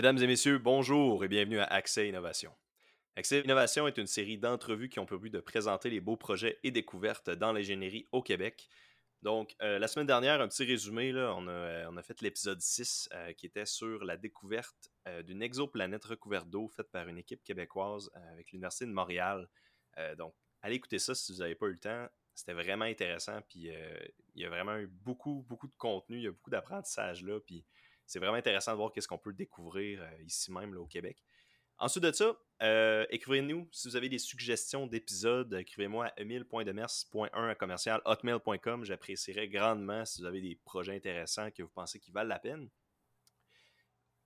[0.00, 2.50] Mesdames et messieurs, bonjour et bienvenue à Accès Innovation.
[3.16, 6.58] Accès Innovation est une série d'entrevues qui ont pour but de présenter les beaux projets
[6.62, 8.70] et découvertes dans l'ingénierie au Québec.
[9.20, 12.22] Donc, euh, la semaine dernière, un petit résumé, là, on, a, euh, on a fait
[12.22, 14.90] l'épisode 6 euh, qui était sur la découverte
[15.24, 19.50] d'une exoplanète recouverte d'eau faite par une équipe québécoise avec l'Université de Montréal.
[20.16, 22.08] donc, allez écouter ça si vous n'avez pas eu le temps.
[22.34, 23.68] C'était vraiment intéressant, puis
[24.34, 27.38] il y a vraiment eu beaucoup, beaucoup de contenu, il y a beaucoup d'apprentissage là,
[27.40, 27.66] puis
[28.10, 31.22] c'est vraiment intéressant de voir qu'est-ce qu'on peut découvrir ici même là, au Québec.
[31.80, 35.54] Ensuite de ça, euh, écrivez-nous si vous avez des suggestions d'épisodes.
[35.54, 38.84] Écrivez-moi à emile.demers.1 commercial hotmail.com.
[38.84, 42.68] J'apprécierais grandement si vous avez des projets intéressants que vous pensez qui valent la peine.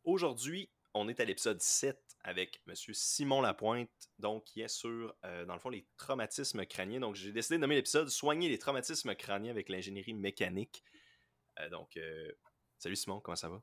[0.03, 2.75] Aujourd'hui, on est à l'épisode 7 avec M.
[2.75, 6.98] Simon Lapointe, donc qui est sur, euh, dans le fond, les traumatismes crâniens.
[6.98, 10.83] Donc, j'ai décidé de nommer l'épisode Soigner les traumatismes crâniens avec l'ingénierie mécanique.
[11.61, 11.97] Euh, donc,
[12.78, 13.62] salut Simon, comment ça va?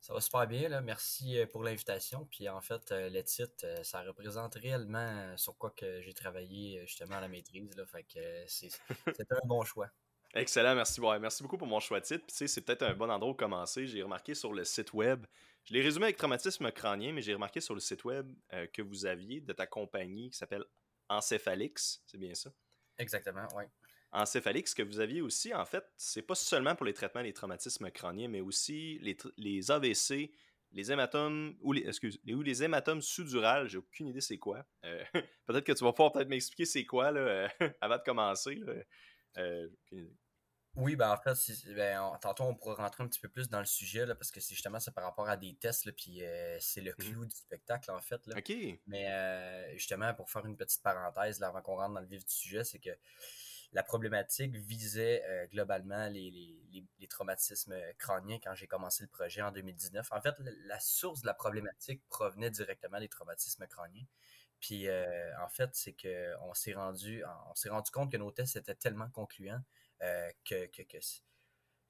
[0.00, 0.80] Ça va super bien, là.
[0.80, 2.26] merci euh, pour l'invitation.
[2.30, 6.86] Puis en fait, euh, le titre, euh, ça représente réellement sur quoi que j'ai travaillé
[6.86, 7.74] justement à la maîtrise.
[7.76, 7.84] Là.
[7.86, 9.88] Fait que c'est un bon choix.
[10.34, 11.00] Excellent, merci.
[11.00, 12.24] merci beaucoup pour mon choix de titre.
[12.26, 13.86] Puis, c'est peut-être un bon endroit où commencer.
[13.86, 15.26] J'ai remarqué sur le site web,
[15.64, 18.32] je l'ai résumé avec traumatisme crânien, mais j'ai remarqué sur le site web
[18.72, 20.64] que vous aviez de ta compagnie qui s'appelle
[21.08, 22.50] Encéphalix, c'est bien ça?
[22.98, 23.64] Exactement, oui
[24.16, 27.32] encéphalique, ce que vous aviez aussi, en fait, c'est pas seulement pour les traitements des
[27.32, 30.32] traumatismes crâniens, mais aussi les, les AVC,
[30.72, 34.66] les hématomes, ou les, excuse, les, ou les hématomes sous-durales, j'ai aucune idée c'est quoi.
[34.84, 35.04] Euh,
[35.46, 37.48] peut-être que tu vas pouvoir peut-être m'expliquer c'est quoi là, euh,
[37.80, 38.60] avant de commencer.
[39.36, 39.68] Euh,
[40.76, 41.34] oui, ben en fait,
[41.74, 44.40] ben, tantôt on pourra rentrer un petit peu plus dans le sujet là, parce que
[44.40, 46.22] c'est justement ça par rapport à des tests, puis
[46.60, 48.26] c'est le mmh clou du spectacle en fait.
[48.26, 48.36] Là.
[48.38, 48.52] OK.
[48.86, 52.34] Mais justement, pour faire une petite parenthèse là, avant qu'on rentre dans le vif du
[52.34, 52.90] sujet, c'est que
[53.72, 56.62] la problématique visait euh, globalement les,
[57.08, 60.12] traumatismes crâniens quand j'ai commencé le projet en 2019.
[60.12, 60.34] En fait,
[60.66, 64.04] la source de la problématique provenait directement des traumatismes crâniens.
[64.60, 68.56] Puis euh, en fait, c'est qu'on s'est rendu, on s'est rendu compte que nos tests
[68.56, 69.62] étaient tellement concluants
[70.02, 70.68] euh, que,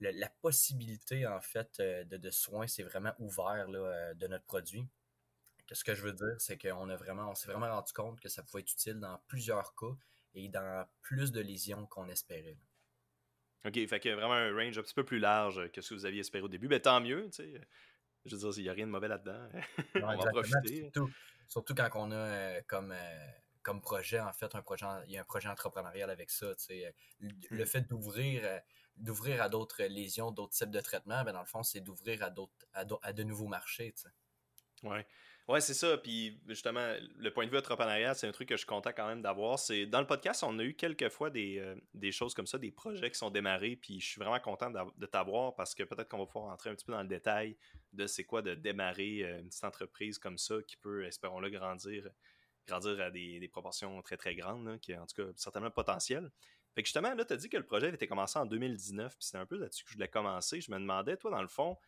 [0.00, 4.87] la possibilité en fait de, soins s'est vraiment ouvert de notre produit.
[5.72, 8.43] ce que je veux dire, c'est qu'on a vraiment, s'est vraiment rendu compte que ça
[8.43, 9.97] pouvait être utile dans plusieurs cas
[10.37, 12.59] et dans plus de lésions qu'on espérait.
[13.65, 16.07] OK, fait que vraiment un range un petit peu plus large que ce que vous
[16.07, 16.69] aviez espéré au début.
[16.69, 17.61] Mais tant mieux, tu sais.
[18.25, 19.49] Je veux dire, il n'y a rien de mauvais là-dedans.
[19.95, 20.93] on va profiter.
[21.49, 23.27] Surtout, quand on a euh, comme, euh,
[23.63, 26.55] comme projet, en fait, un projet, il y a un projet entrepreneurial avec ça.
[26.57, 26.95] Tu sais.
[27.21, 27.67] Le hmm.
[27.67, 28.59] fait d'ouvrir euh,
[28.97, 32.31] d'ouvrir à d'autres lésions, d'autres types de traitements, ben dans le fond, c'est d'ouvrir à
[32.31, 33.93] d'autres à, à, de nouveaux marchés.
[33.93, 34.89] Tu sais.
[34.89, 35.07] Ouais.
[35.49, 35.97] Ouais, c'est ça.
[35.97, 39.07] Puis justement, le point de vue entrepreneurial, c'est un truc que je suis content quand
[39.07, 39.61] même d'avoir.
[39.61, 42.59] C'est dans le podcast, on a eu quelques fois des, euh, des, choses comme ça,
[42.59, 43.77] des projets qui sont démarrés.
[43.77, 46.75] Puis je suis vraiment content de t'avoir parce que peut-être qu'on va pouvoir entrer un
[46.75, 47.56] petit peu dans le détail
[47.93, 52.09] de c'est quoi de démarrer euh, une petite entreprise comme ça qui peut, espérons-le, grandir,
[52.67, 56.29] grandir à des, des, proportions très très grandes, qui est en tout cas certainement potentiel.
[56.75, 59.17] Fait que justement, là, tu as dit que le projet avait été commencé en 2019,
[59.17, 60.61] puis c'est un peu là-dessus que je voulais commencer.
[60.61, 61.79] Je me demandais, toi, dans le fond,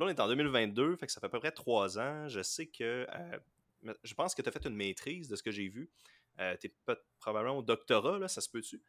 [0.00, 2.26] Là, on est en 2022, fait que ça fait à peu près trois ans.
[2.26, 3.06] Je sais que.
[3.12, 5.90] Euh, je pense que tu as fait une maîtrise de ce que j'ai vu.
[6.38, 8.82] Euh, tu es probablement au doctorat, là, ça se peut-tu?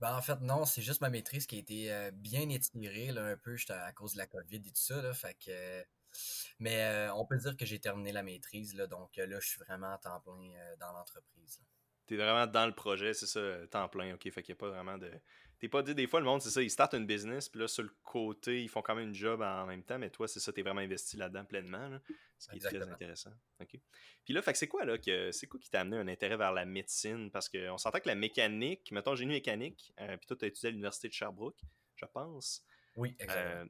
[0.00, 3.26] Ben, en fait, non, c'est juste ma maîtrise qui a été euh, bien étirée là,
[3.26, 5.02] un peu à cause de la COVID et tout ça.
[5.02, 5.84] Là, fait que,
[6.58, 9.92] mais on peut dire que j'ai terminé la maîtrise, là, donc là, je suis vraiment
[9.92, 11.60] à temps plein dans l'entreprise.
[12.06, 14.30] Tu es vraiment dans le projet, c'est ça, temps plein, ok.
[14.30, 15.10] Fait qu'il n'y a pas vraiment de
[15.58, 17.68] t'es pas dit, des fois, le monde, c'est ça, ils startent une business, puis là,
[17.68, 20.40] sur le côté, ils font quand même une job en même temps, mais toi, c'est
[20.40, 21.98] ça, t'es vraiment investi là-dedans pleinement,
[22.38, 23.32] ce qui est très intéressant.
[23.60, 23.78] OK.
[24.24, 26.52] Puis là, fait c'est quoi, là, que, c'est quoi qui t'a amené un intérêt vers
[26.52, 27.30] la médecine?
[27.30, 30.70] Parce qu'on s'entend que la mécanique, mettons, génie mécanique, euh, puis toi, t'as étudié à
[30.72, 31.60] l'Université de Sherbrooke,
[31.96, 32.64] je pense.
[32.96, 33.62] Oui, exactement.
[33.62, 33.66] Euh,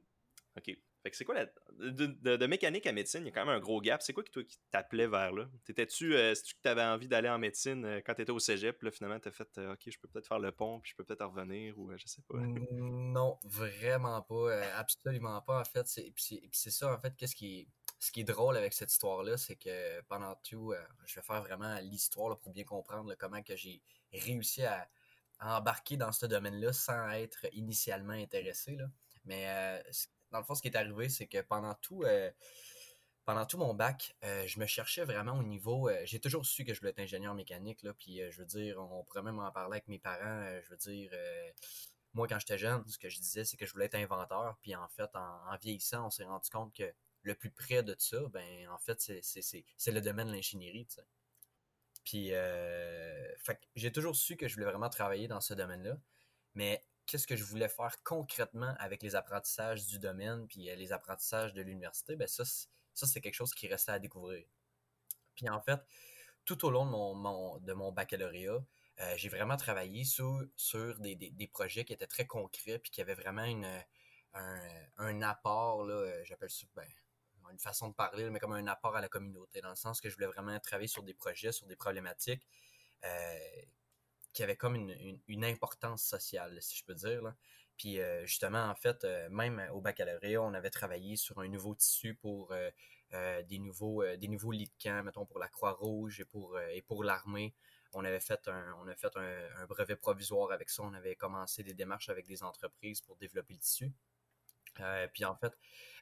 [0.57, 0.77] OK.
[1.05, 1.45] Fait que c'est quoi la.
[1.77, 4.01] De, mécanique à médecine, il y a quand même un gros gap.
[4.01, 5.47] C'est quoi qui, toi, qui t'appelait vers là?
[5.63, 6.15] T'étais-tu.
[6.15, 8.81] Euh, tu que t'avais envie d'aller en médecine euh, quand t'étais au cégep?
[8.81, 11.03] Là, finalement, t'as fait euh, OK, je peux peut-être faire le pont, puis je peux
[11.03, 12.39] peut-être revenir, ou je sais pas.
[12.39, 14.63] non, vraiment pas.
[14.77, 15.85] absolument pas, en fait.
[16.15, 17.67] Puis c'est ça, en fait, qu'est-ce qui.
[17.99, 20.73] Ce qui est drôle avec cette histoire-là, c'est que pendant tout,
[21.05, 23.81] je vais faire vraiment l'histoire pour bien comprendre comment que j'ai
[24.11, 24.89] réussi à,
[25.39, 28.75] embarquer dans ce domaine-là sans être initialement intéressé.
[28.75, 28.85] Là.
[29.23, 29.81] Mais
[30.35, 32.29] dans le fond, ce qui est arrivé, c'est que pendant tout, euh,
[33.23, 35.87] pendant tout mon bac, euh, je me cherchais vraiment au niveau.
[35.87, 38.77] Euh, j'ai toujours su que je voulais être ingénieur mécanique, là, puis je veux dire,
[38.79, 40.45] on pourrait même en parler avec mes parents.
[40.61, 41.11] je veux dire,
[42.13, 44.75] moi, quand j'étais jeune, ce que je disais, c'est que je voulais être inventeur, puis
[44.75, 46.93] en fait, en, vieillissant, on s'est rendu compte que
[47.23, 51.05] le plus près de ça, ben, en fait, c'est le domaine de l'ingénierie, tu sais.
[52.03, 52.31] Puis,
[53.75, 55.97] j'ai toujours su que je voulais vraiment travailler dans ce domaine-là,
[56.55, 60.91] mais qu'est-ce que je voulais faire concrètement avec les apprentissages du domaine puis euh, les
[60.91, 62.43] apprentissages de l'université, ben ça,
[62.93, 64.45] c'est quelque chose qui restait à découvrir.
[65.35, 65.79] Puis en fait,
[66.45, 68.63] tout au long de mon, de mon baccalauréat,
[69.01, 73.01] euh, j'ai vraiment travaillé sur, sur des, des, projets qui étaient très concrets puis qui
[73.01, 73.83] avaient vraiment une,
[74.33, 76.85] un, apport, là, j'appelle ça, ben,
[77.51, 80.09] une façon de parler, mais comme un apport à la communauté, dans le sens que
[80.09, 82.45] je voulais vraiment travailler sur des projets, sur des problématiques
[83.03, 83.37] euh,
[84.35, 87.23] qui avaient comme une, une, importance sociale, si je peux dire.
[87.23, 87.35] Là.
[87.77, 91.73] Puis euh, justement, en fait, euh, même au baccalauréat, on avait travaillé sur un nouveau
[91.73, 92.53] tissu pour
[93.47, 97.55] des, nouveaux, des nouveaux lits de camp, mettons pour la Croix-Rouge et pour, pour l'armée.
[97.93, 100.83] On avait fait, un, on a fait un, brevet provisoire avec ça.
[100.83, 103.93] On avait commencé des démarches avec des entreprises pour développer le tissu.
[104.81, 105.53] Euh, puis en fait,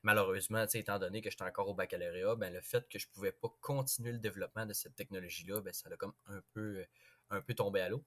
[0.01, 3.49] malheureusement, étant donné que j'étais encore au baccalauréat, ben, le fait que je pouvais pas
[3.61, 6.85] continuer le développement de cette technologie-là, ben, ça a comme un peu,
[7.29, 8.03] un peu tombé à l'eau.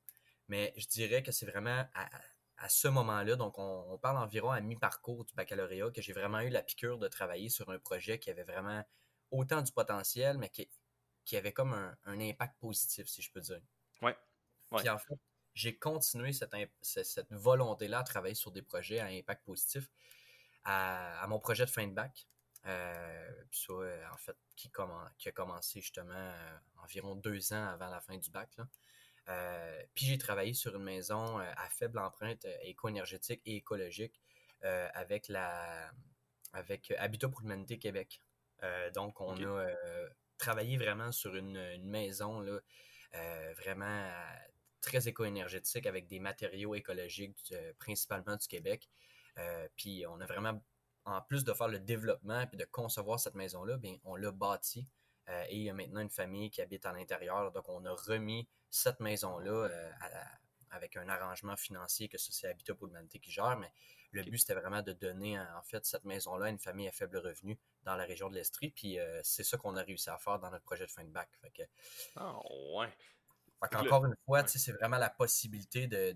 [0.48, 1.84] Mais je dirais que c'est vraiment
[2.58, 6.48] à, ce moment-là, donc on, parle environ à mi-parcours du baccalauréat, que j'ai vraiment eu
[6.48, 8.82] la piqûre de travailler sur un projet qui avait vraiment
[9.30, 10.68] autant du potentiel, mais qui,
[11.24, 13.60] qui avait comme un, impact positif, si je peux dire.
[14.02, 14.16] Ouais.
[14.76, 15.18] Puis en fait,
[15.54, 19.90] j'ai continué cette, cette volonté-là à travailler sur des projets à impact positif
[20.66, 22.26] à, mon projet de fin de bac.
[22.66, 23.72] Euh, ça,
[24.12, 24.70] en fait, qui,
[25.18, 28.56] qui, a commencé justement euh, environ deux ans avant la fin du bac.
[29.94, 34.20] Puis j'ai travaillé sur une maison à faible empreinte éco-énergétique et écologique
[34.62, 35.90] avec la
[36.52, 38.22] avec Habitat pour l'humanité Québec.
[38.94, 39.66] donc on a
[40.38, 42.60] travaillé vraiment sur une, une maison là,
[43.58, 44.12] vraiment
[44.80, 48.88] très éco-énergétique avec des matériaux écologiques principalement du Québec.
[49.38, 50.62] Euh, puis on a vraiment,
[51.04, 54.86] en plus de faire le développement et de concevoir cette maison-là, bien, on l'a bâti.
[55.28, 57.50] Euh, et il y a maintenant une famille qui habite à l'intérieur.
[57.52, 59.90] Donc, on a remis cette maison-là euh,
[60.70, 63.56] avec un arrangement financier que c'est Habitat pour l'humanité qui gère.
[63.56, 63.72] Mais
[64.12, 67.18] le but, c'était vraiment de donner, en fait, cette maison-là à une famille à faible
[67.18, 68.70] revenu dans la région de l'Estrie.
[68.70, 71.28] Puis, c'est ça qu'on a réussi à faire dans notre projet de fin de bac.
[71.42, 71.62] Fait que,
[72.16, 72.38] ah,
[72.74, 72.88] ouais.
[73.60, 76.12] Encore une fois, c'est vraiment la possibilité de,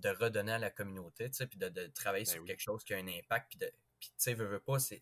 [0.00, 2.84] de redonner à la communauté, tu sais, puis de, de, travailler ben sur quelque chose
[2.84, 5.00] qui a un impact, puis de, puis tu sais, veux, veux pas, c'est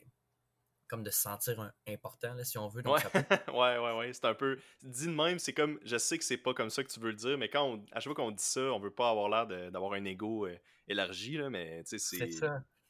[0.89, 2.83] comme de se sentir important, là, si on veut.
[2.83, 2.97] Donc
[3.49, 3.79] ouais.
[3.79, 6.55] ouais, ouais, c'est un peu, dit de même, c'est comme, je sais que c'est pas
[6.55, 8.43] comme ça que tu veux le dire, mais quand on, à chaque fois qu'on dit
[8.43, 10.59] ça, on veut pas avoir l'air d'avoir un ego euh,
[10.89, 12.29] élargi, là, mais tu sais, c'est,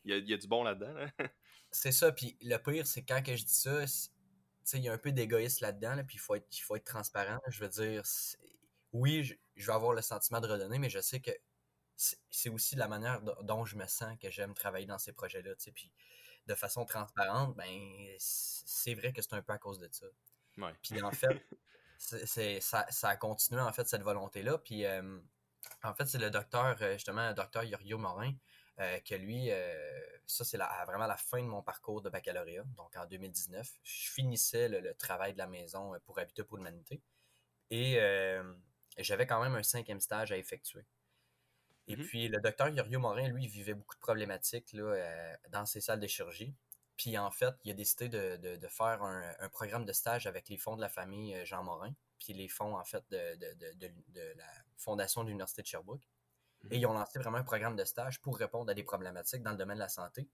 [0.05, 0.95] il y a, y a, du bon là-dedans.
[1.71, 3.89] c'est ça, puis le pire, c'est quand que je dis ça, tu
[4.65, 6.77] sais, il y a un peu d'égoïsme là-dedans, là, puis il faut être, il faut
[6.77, 7.39] être transparent.
[7.49, 8.03] Je veux dire,
[8.93, 11.33] oui, je, je, vais avoir le sentiment de redonner, mais je sais que
[12.31, 15.51] c'est aussi la manière dont je me sens que j'aime travailler dans ces projets-là.
[15.75, 15.91] Puis
[16.49, 20.07] de façon transparente, ben c'est vrai que c'est un peu à cause de ça.
[20.83, 21.47] Puis en fait,
[21.99, 24.59] c'est ça, ça, a continué en fait cette volonté-là.
[24.59, 25.21] Puis euh,
[25.85, 28.33] en fait, c'est le docteur, euh, justement, le docteur Yorio Morin,
[28.81, 29.51] euh, que lui,
[30.27, 32.65] ça c'est vraiment la fin de mon parcours de baccalauréat.
[32.77, 37.03] Donc en 2019, je finissais le, travail de la maison pour Habitat pour l'humanité.
[37.71, 37.99] Et
[38.97, 40.87] j'avais quand même un cinquième stage à effectuer.
[41.89, 45.67] Et mmh puis, le docteur Yorio Morin, lui, vivait beaucoup de problématiques là, euh, dans
[45.67, 46.55] ses salles de chirurgie.
[46.97, 50.57] Puis, en fait, il a décidé de, de, faire un, programme de stage avec les
[50.57, 54.45] fonds de la famille euh, Jean Morin, puis les fonds, en fait, de, de la
[54.77, 56.09] Fondation de l'Université de Sherbrooke.
[56.65, 59.43] Mmh Et ils ont lancé vraiment un programme de stage pour répondre à des problématiques
[59.43, 60.29] dans le domaine de la santé.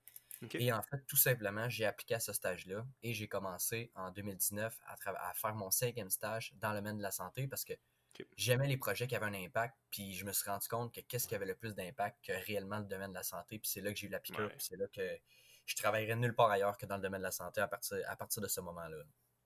[0.53, 4.79] Et en fait, tout simplement, j'ai appliqué à ce stage-là et j'ai commencé en 2019
[4.87, 4.97] à,
[5.29, 7.73] à, faire mon cinquième stage dans le domaine de la santé parce que
[8.37, 11.27] J'aimais les projets qui avaient un impact, puis je me suis rendu compte que qu'est-ce
[11.27, 13.93] qui avait le plus d'impact que réellement le domaine de la santé, puis c'est là
[13.93, 15.19] que j'ai eu la piqûre, puis c'est là que
[15.67, 18.17] je travaillerais nulle part ailleurs que dans le domaine de la santé à partir, à
[18.17, 18.97] partir de ce moment-là.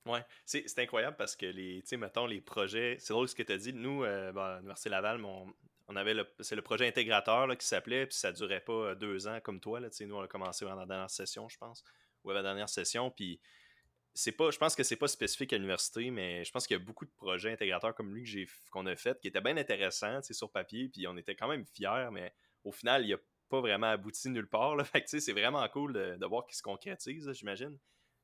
[0.07, 3.43] Ouais, c'est incroyable parce que les, tu sais, mettons, les projets, c'est drôle ce que
[3.43, 3.73] tu as dit.
[3.73, 5.53] Nous, euh, ben, à l'Université Laval, on,
[5.89, 8.95] on avait le, c'est le projet intégrateur là, qui s'appelait, puis ça durait pas euh,
[8.95, 9.81] deux ans comme toi.
[9.81, 11.85] Là, nous, on a commencé dans la dernière session, je pense,
[12.25, 13.41] ou à la dernière session, puis
[14.19, 16.81] c'est pas, je pense que c'est pas spécifique à l'université, mais je pense qu'il y
[16.81, 19.57] a beaucoup de projets intégrateurs comme lui que j'ai qu'on a fait qui étaient bien
[19.57, 22.35] intéressants sur papier, puis on était quand même fiers, mais
[22.65, 24.75] au final, il n'y a pas vraiment abouti nulle part.
[24.75, 24.83] Là.
[24.85, 27.79] Fait c'est vraiment cool de, voir qu'il se concrétise, j'imagine.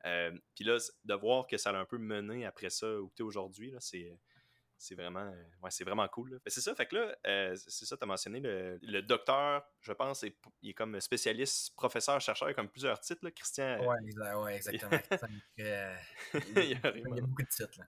[0.04, 3.22] Euh, puis là, de voir que ça a un peu mené après ça où tu
[3.22, 4.18] es aujourd'hui, c'est
[4.84, 6.38] c'est vraiment, euh, ouais, c'est vraiment cool.
[6.46, 10.24] C'est ça, fait que là, euh, c'est ça, tu as mentionné, le, docteur, je pense,
[10.62, 13.64] il est comme spécialiste, professeur, chercheur, il a comme plusieurs titres, là, Christian.
[13.64, 14.90] Euh, ouais, ouais exactement.
[15.56, 17.78] il, y a, beaucoup de titres.
[17.78, 17.86] Là.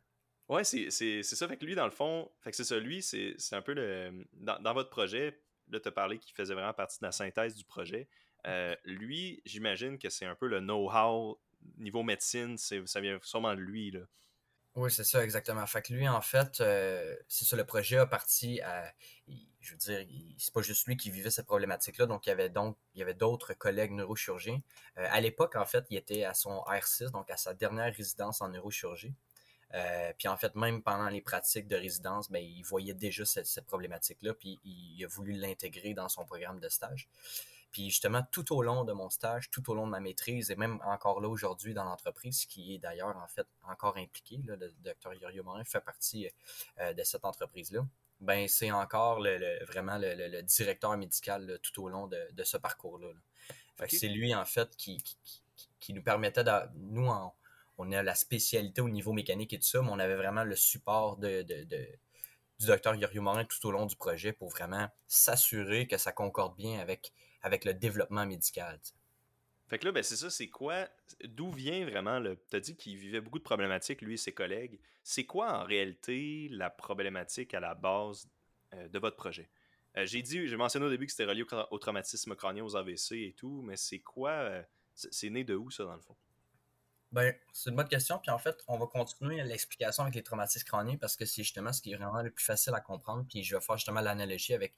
[0.48, 0.90] Ouais, c'est
[1.22, 1.48] ça.
[1.48, 4.24] Fait que lui, dans le fond, fait que c'est ça, lui, c'est un peu le.
[4.32, 5.38] Dans, dans, votre projet,
[5.68, 8.08] là, tu as parlé qu'il faisait vraiment partie de la synthèse du projet.
[8.84, 11.38] lui, j'imagine que c'est un peu le know-how
[11.78, 13.90] niveau médecine, ça vient sûrement de lui.
[13.90, 14.00] Là.
[14.76, 15.66] Oui, c'est ça, exactement.
[15.66, 18.92] Fait que lui, en fait, euh, c'est ça, le projet a parti à.
[19.61, 20.06] je veux dire,
[20.37, 22.04] c'est pas juste lui qui vivait cette problématique-là.
[22.04, 24.61] Donc, il y avait donc il y avait d'autres collègues neurochirurgiens.
[24.99, 28.42] Euh, à l'époque, en fait, il était à son R6, donc à sa dernière résidence
[28.42, 29.14] en neurochirurgie.
[29.75, 33.47] Euh, puis en fait, même pendant les pratiques de résidence, ben, il voyait déjà cette,
[33.47, 37.09] cette problématique-là, puis il a voulu l'intégrer dans son programme de stage.
[37.76, 40.56] Puis justement, tout au long de mon stage, tout au long de ma maîtrise, et
[40.56, 45.12] même encore là aujourd'hui dans l'entreprise, qui est d'ailleurs en fait encore impliqué, le docteur
[45.12, 46.26] Yorio Morin fait partie
[46.80, 47.87] euh, de cette entreprise-là,
[48.21, 53.09] ben c'est encore le, vraiment le, directeur médical tout au long de, ce parcours-là.
[53.90, 54.97] c'est lui en fait qui,
[55.78, 56.52] qui, nous permettait de.
[56.76, 57.11] Nous,
[57.76, 60.56] on a la spécialité au niveau mécanique et tout ça, mais on avait vraiment le
[60.56, 65.99] support de, du docteur Yorio Morin tout au long du projet pour vraiment s'assurer que
[65.99, 67.12] ça concorde bien avec
[67.46, 68.80] avec le développement médical.
[69.68, 70.88] Fait que là, ben c'est ça, c'est quoi,
[71.24, 72.36] d'où vient vraiment le.
[72.50, 74.80] Tu as dit qu'il vivait beaucoup de problématiques, lui et ses collègues.
[75.04, 78.28] C'est quoi en réalité la problématique à la base
[78.74, 79.48] euh, de votre projet?
[79.96, 83.12] Euh, j'ai dit, j'ai mentionné au début que c'était relié au, traumatisme crânien, aux AVC
[83.12, 84.62] et tout, mais c'est quoi, euh,
[84.94, 86.16] c'est né de où ça dans le fond?
[87.12, 88.18] Ben, c'est une bonne question.
[88.18, 91.72] Puis en fait, on va continuer l'explication avec les traumatismes crâniens parce que c'est justement
[91.72, 93.24] ce qui est vraiment le plus facile à comprendre.
[93.28, 94.74] Puis je vais faire justement l'analogie avec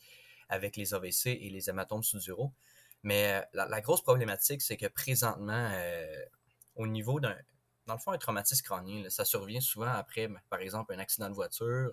[0.48, 2.52] avec les AVC et les hématomes sous-duraux.
[3.02, 6.24] Mais euh, la, grosse problématique, c'est que présentement, euh,
[6.76, 7.36] au niveau d'un.
[7.86, 11.30] Dans le fond, un traumatisme crânien, ça survient souvent après, ben, par exemple, un accident
[11.30, 11.92] de voiture,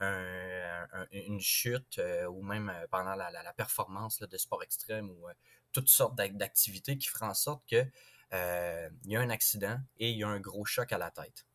[0.00, 5.26] une chute euh, ou même pendant la, performance de sport extrême ou
[5.70, 7.88] toutes sortes d'activités qui feront en sorte qu'il
[8.32, 11.46] y a un accident et il y a un gros choc à la tête.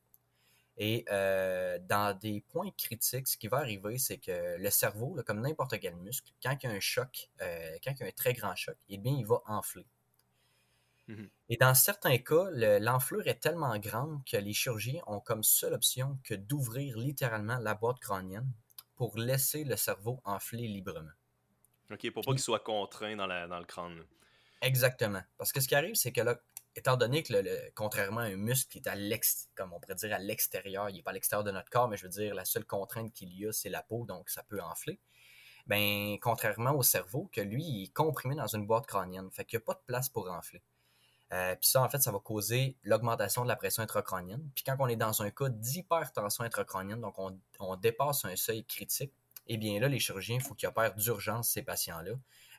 [0.77, 5.41] Et euh, dans des points critiques, ce qui va arriver, c'est que le cerveau, comme
[5.41, 8.11] n'importe quel muscle, quand il y a un choc, euh, quand il y a un
[8.11, 9.87] très grand choc, eh bien, il va enfler.
[11.07, 11.29] Mhm.
[11.49, 16.19] Et dans certains cas, l'enflure est tellement grande que les chirurgiens ont comme seule option
[16.23, 18.51] que d'ouvrir littéralement la boîte crânienne
[18.95, 21.09] pour laisser le cerveau enfler librement.
[21.89, 24.03] OK, pour pas qu'il soit contraint dans, dans le crâne.
[24.61, 25.21] Exactement.
[25.37, 26.39] Parce que ce qui arrive, c'est que là,
[26.77, 29.95] étant donné que, le, contrairement à un muscle qui est à l'extérieur, comme on pourrait
[29.95, 32.35] dire à l'extérieur, il n'est pas à l'extérieur de notre corps, mais je veux dire,
[32.35, 34.99] la seule contrainte qu'il y a, c'est la peau, donc ça peut enfler.
[35.65, 39.57] Ben, contrairement au cerveau, que lui, il est comprimé dans une boîte crânienne, fait qu'il
[39.57, 40.61] n'y a pas de place pour enfler.
[41.33, 44.49] Euh, puis ça, en fait, ça va causer l'augmentation de la pression intracrânienne.
[44.55, 47.15] Puis quand on est dans un cas d'hypertension intracrânienne, donc
[47.59, 49.11] on, dépasse un seuil critique,
[49.47, 52.13] eh bien là, les chirurgiens, il faut qu'ils opèrent d'urgence ces patients-là.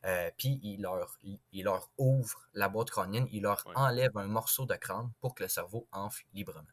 [0.05, 4.67] Euh, puis il leur, il, leur ouvre la boîte crânienne, il leur enlève un morceau
[4.67, 6.69] de crâne pour que le cerveau enfle librement.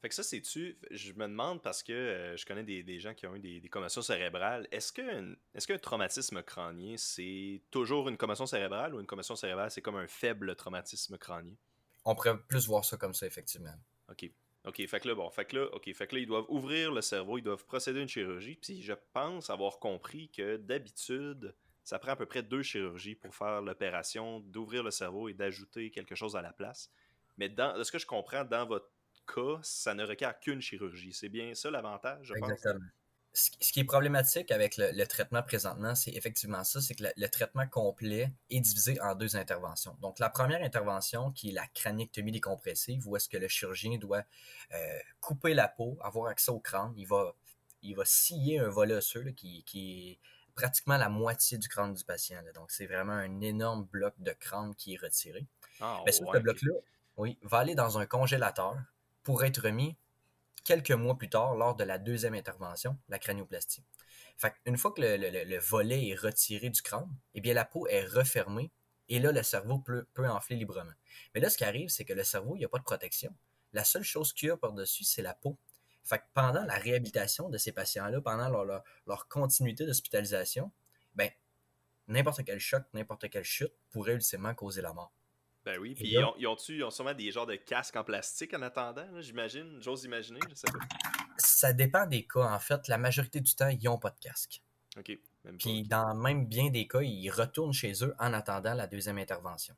[0.00, 0.78] Fait que ça, c'est-tu.
[0.90, 3.60] Je me demande parce que euh, je connais des, des, gens qui ont eu des,
[3.60, 4.66] des commotions cérébrales.
[4.72, 9.82] Est-ce qu'un est traumatisme crânien, c'est toujours une commotion cérébrale ou une commotion cérébrale, c'est
[9.82, 11.54] comme un faible traumatisme crânien?
[12.06, 13.74] On pourrait plus voir ça comme ça, effectivement.
[14.10, 14.30] OK.
[14.66, 16.92] OK, fait que là, bon, fait que là, OK, fait que là, ils doivent ouvrir
[16.92, 18.56] le cerveau, ils doivent procéder à une chirurgie.
[18.56, 21.54] Puis je pense avoir compris que d'habitude,
[21.90, 25.90] ça prend à peu près deux chirurgies pour faire l'opération d'ouvrir le cerveau et d'ajouter
[25.90, 26.88] quelque chose à la place.
[27.36, 28.88] Mais dans, de ce que je comprends, dans votre
[29.26, 31.12] cas, ça ne requiert qu'une chirurgie.
[31.12, 32.78] C'est bien ça l'avantage, je Exactement.
[33.32, 37.66] Ce, qui est problématique avec le, traitement présentement, c'est effectivement ça, c'est que le, traitement
[37.66, 39.96] complet est divisé en deux interventions.
[40.00, 44.22] Donc la première intervention, qui est la craniectomie décompressive, où est-ce que le chirurgien doit
[44.74, 47.34] euh, couper la peau, avoir accès au crâne, il va,
[47.82, 50.18] il va scier un volet osseux qui, qui est
[50.60, 52.42] pratiquement la moitié du crâne du patient.
[52.54, 55.46] Donc, c'est vraiment un énorme bloc de crâne qui est retiré.
[55.80, 56.74] Ah, Mais ce bloc-là,
[57.16, 58.76] oui, va aller dans un congélateur
[59.22, 59.96] pour être remis
[60.64, 63.82] quelques mois plus tard lors de la deuxième intervention, la cranioplastie.
[64.36, 68.04] Fait une fois que le, volet est retiré du crâne, eh bien la peau est
[68.04, 68.70] refermée
[69.08, 70.92] et là le cerveau peut, peut enfler librement.
[71.34, 73.34] Mais là ce qui arrive, c'est que le cerveau, il n'y a pas de protection.
[73.72, 75.56] La seule chose qu'il y a par-dessus, c'est la peau.
[76.02, 80.72] Fait que pendant la réhabilitation de ces patients-là, pendant leur, leur, continuité d'hospitalisation,
[81.14, 81.30] ben,
[82.08, 85.12] n'importe quel choc, n'importe quelle chute pourrait ultimement causer la mort.
[85.64, 88.62] Ben oui, puis ils, ont, ils, ont, sûrement des genres de casques en plastique en
[88.62, 90.78] attendant, j'imagine, j'ose imaginer, je sais pas.
[91.36, 92.88] Ça dépend des cas, en fait.
[92.88, 94.62] La majorité du temps, ils n'ont pas de casque.
[94.98, 95.16] OK.
[95.58, 99.76] puis dans même bien des cas, ils retournent chez eux en attendant la deuxième intervention.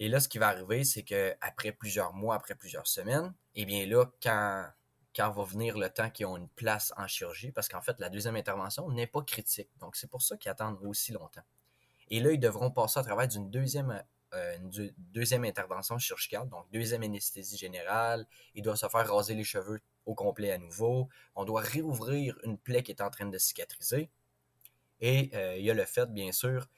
[0.00, 3.66] Et là, ce qui va arriver, c'est que après plusieurs mois, après plusieurs semaines, eh
[3.66, 4.66] bien là, quand
[5.14, 8.08] quand va venir le temps qu'ils ont une place en chirurgie, parce qu'en fait, la
[8.08, 9.68] deuxième intervention n'est pas critique.
[9.78, 11.42] Donc, c'est pour ça qu'ils attendent aussi longtemps.
[12.08, 14.02] Et là, ils devront passer à travers d'une deuxième,
[14.34, 14.58] euh,
[14.98, 18.26] deuxième intervention chirurgicale, donc deuxième anesthésie générale.
[18.54, 21.08] Ils doivent se faire raser les cheveux au complet à nouveau.
[21.34, 24.10] On doit réouvrir une plaie qui est en train de cicatriser.
[25.00, 26.68] Et euh, il y a le fait, bien sûr,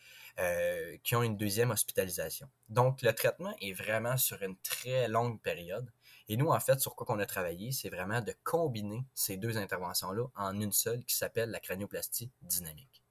[1.02, 2.48] qui ont une deuxième hospitalisation.
[2.70, 5.92] Donc, le traitement est vraiment sur une très longue période.
[6.32, 9.58] Et nous, en fait, sur quoi qu'on a travaillé, c'est vraiment de combiner ces deux
[9.58, 13.02] interventions-là en une seule qui s'appelle la cranioplastie dynamique.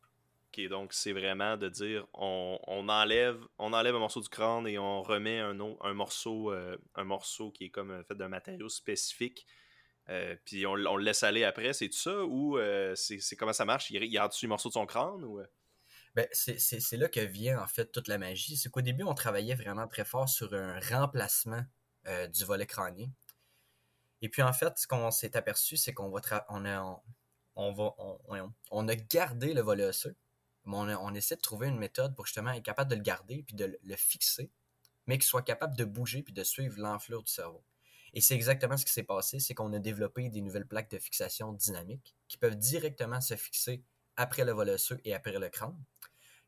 [0.48, 2.58] OK, donc c'est vraiment de dire on,
[2.90, 7.04] enlève, on enlève un morceau du crâne et on remet un, un, morceau, euh, un
[7.04, 9.46] morceau qui est comme euh, fait d'un matériau spécifique.
[10.10, 12.58] Euh, puis on, le laisse aller après, c'est tout ça ou
[12.96, 13.92] c'est comment ça marche?
[13.92, 15.40] Il, a dessus un morceau de son crâne ou.
[16.16, 18.58] Ben, c'est là que vient en fait toute la magie.
[18.58, 21.62] C'est qu'au début, on travaillait vraiment très fort sur un remplacement
[22.06, 23.10] du volet crânien.
[24.22, 27.02] Et puis en fait, ce qu'on s'est aperçu, c'est qu'on va on a,
[27.56, 30.16] on, va on, on, a gardé le volet osseux,
[30.66, 33.80] on, essaie de trouver une méthode pour justement être capable de le garder puis de
[33.82, 34.52] le fixer,
[35.08, 37.64] mais qu'il soit capable de bouger puis de suivre l'enflure du cerveau.
[38.14, 41.00] Et c'est exactement ce qui s'est passé, c'est qu'on a développé des nouvelles plaques de
[41.00, 43.84] fixation dynamiques qui peuvent directement se fixer
[44.18, 45.82] après le volet osseux et après le crâne.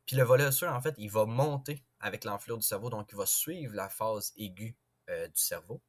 [0.06, 3.16] Puis le volet osseux, en fait, il va monter avec l'enflure du cerveau, donc il
[3.16, 4.76] va suivre la phase aiguë
[5.08, 5.80] euh, du cerveau.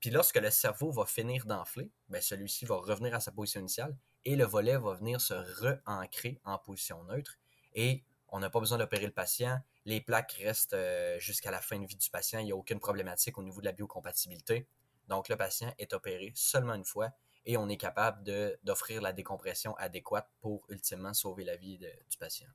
[0.00, 3.96] Puis lorsque le cerveau va finir d'enfler, ben celui-ci va revenir à sa position initiale
[4.24, 7.38] et le volet va venir se re-ancrer en position neutre
[7.74, 9.58] et on n'a pas besoin d'opérer le patient.
[9.84, 12.40] Les plaques restent euh, jusqu'à la fin de vie du patient.
[12.40, 14.66] Il n'y a aucune problématique au niveau de la biocompatibilité.
[15.08, 17.10] Donc, le patient est opéré seulement une fois
[17.44, 18.24] et on est capable
[18.64, 22.48] d'offrir la décompression adéquate pour ultimement sauver la vie du patient.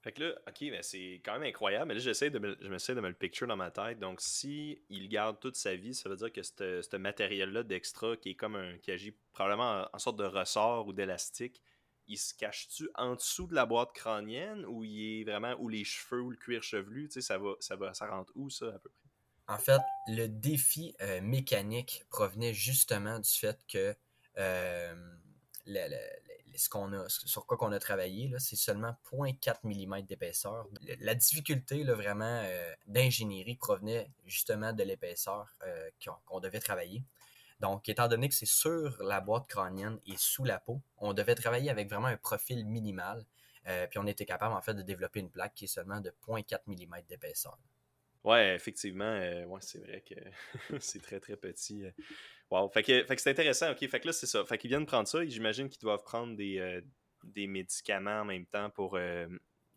[0.00, 1.88] Fait que là, ok, mais c'est quand même incroyable.
[1.88, 3.98] Mais là, j'essaie de me, je de me le picture dans ma tête.
[3.98, 8.30] Donc, si il garde toute sa vie, ça veut dire que ce matériel-là d'extra qui
[8.30, 11.60] est comme un, qui agit probablement en, sorte de ressort ou d'élastique,
[12.06, 15.84] il se cache-tu en dessous de la boîte crânienne ou il est vraiment où les
[15.84, 18.66] cheveux ou le cuir chevelu, tu sais, ça va, ça va, ça rentre où ça
[18.66, 19.08] à peu près?
[19.48, 23.94] En fait, le défi euh, mécanique provenait justement du fait que
[24.36, 24.94] euh,
[26.58, 30.66] ce qu'on a, sur quoi qu'on a travaillé, c'est seulement 0.4 mm d'épaisseur.
[31.00, 35.58] La difficulté vraiment euh, d'ingénierie provenait justement de l'épaisseur
[36.26, 37.04] qu'on devait travailler.
[37.60, 41.34] Donc, étant donné que c'est sur la boîte crânienne et sous la peau, on devait
[41.34, 43.24] travailler avec vraiment un profil minimal.
[43.66, 46.10] Euh, puis on était capable en fait de développer une plaque qui est seulement de
[46.26, 47.58] 0.4 mm d'épaisseur.
[48.24, 50.14] Ouais, effectivement, euh, ouais, c'est vrai que
[50.80, 51.84] c'est très très petit.
[51.84, 51.90] Euh.
[52.50, 53.88] Wow, fait que, c'est intéressant, ok.
[53.88, 54.44] Fait que là, c'est ça.
[54.44, 55.24] Fait qu'ils viennent prendre ça.
[55.24, 56.80] J'imagine qu'ils doivent prendre des,
[57.22, 58.96] des médicaments en même temps pour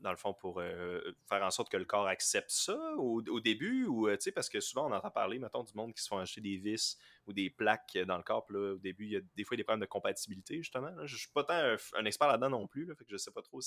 [0.01, 0.99] dans le fond, pour euh,
[1.29, 4.49] faire en sorte que le corps accepte ça au, début ou, euh, tu sais, parce
[4.49, 7.33] que souvent on entend parler, mettons, du monde qui se font acheter des vis ou
[7.33, 9.81] des plaques dans le corps, là, au début, il y a des fois des problèmes
[9.81, 10.91] de compatibilité, justement.
[11.05, 13.41] Je suis pas tant un, expert là-dedans non plus, là, fait que je sais pas
[13.41, 13.59] trop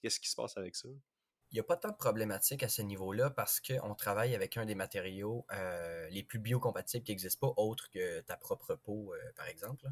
[0.00, 0.88] qu'est-ce qui se passe avec ça.
[1.54, 4.66] Il n'y a pas tant de problématiques à ce niveau-là parce qu'on travaille avec un
[4.66, 9.46] des matériaux euh, les plus biocompatibles qui n'existent pas, autre que ta propre peau, par
[9.46, 9.86] exemple.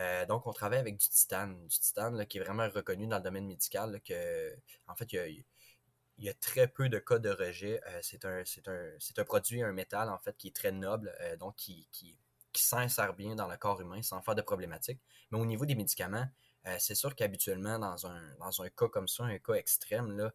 [0.00, 1.66] Euh, donc, on travaille avec du titane.
[1.66, 4.00] Du titane qui est vraiment reconnu dans le domaine médical.
[4.02, 4.54] que,
[4.88, 5.44] en fait, il
[6.18, 7.80] y, a, très peu de cas de rejet.
[7.88, 8.24] Euh, c'est
[9.18, 12.18] un, produit, un métal, en fait, qui est très noble, euh, donc qui, qui,
[12.52, 15.00] qui s'insère bien dans le corps humain sans faire de problématiques.
[15.30, 16.26] Mais au niveau des médicaments,
[16.78, 20.32] c'est sûr qu'habituellement, dans un, dans un cas comme ça, un cas extrême, là,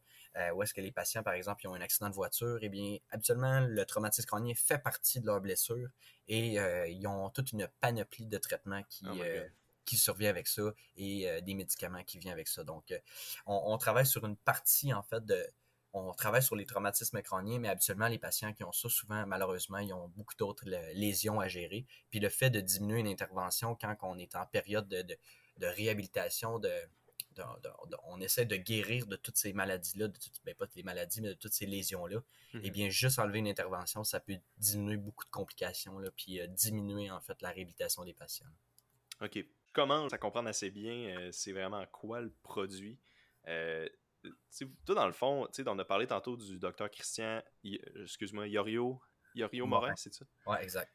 [0.53, 2.97] où est-ce que les patients, par exemple, ils ont un accident de voiture, eh bien,
[3.11, 5.89] habituellement, le traumatisme crânien fait partie de leur blessure
[6.27, 9.47] et euh, ils ont toute une panoplie de traitements qui, oh euh,
[9.85, 10.63] qui survient avec ça
[10.95, 12.63] et euh, des médicaments qui viennent avec ça.
[12.63, 12.93] Donc,
[13.45, 15.45] on, travaille sur une partie, en fait, de.
[15.97, 19.77] On travaille sur les traumatismes crâniens, mais habituellement, les patients qui ont ça, souvent, malheureusement,
[19.77, 21.85] ils ont beaucoup d'autres lésions à gérer.
[22.09, 25.17] Puis le fait de diminuer une intervention quand on est en période de, de
[25.61, 26.69] réhabilitation, de,
[28.03, 31.21] on essaie de guérir de toutes ces maladies-là, de toutes, ben, pas toutes les maladies,
[31.21, 32.17] mais de toutes ces lésions-là,
[32.53, 32.69] et eh mhm.
[32.69, 37.11] bien juste enlever une intervention, ça peut diminuer beaucoup de complications, là, puis euh, diminuer
[37.11, 38.47] en fait la réhabilitation des patients.
[39.21, 39.39] OK.
[39.73, 42.97] Comment ça comprendre assez bien, euh, c'est vraiment quoi le produit?
[43.47, 43.87] Euh,
[44.85, 49.01] toi, dans le fond, on a parlé tantôt du docteur Christian, excuse-moi, Yorio,
[49.35, 50.25] Yorio Morin, c'est ça?
[50.47, 50.91] Ouais, exact.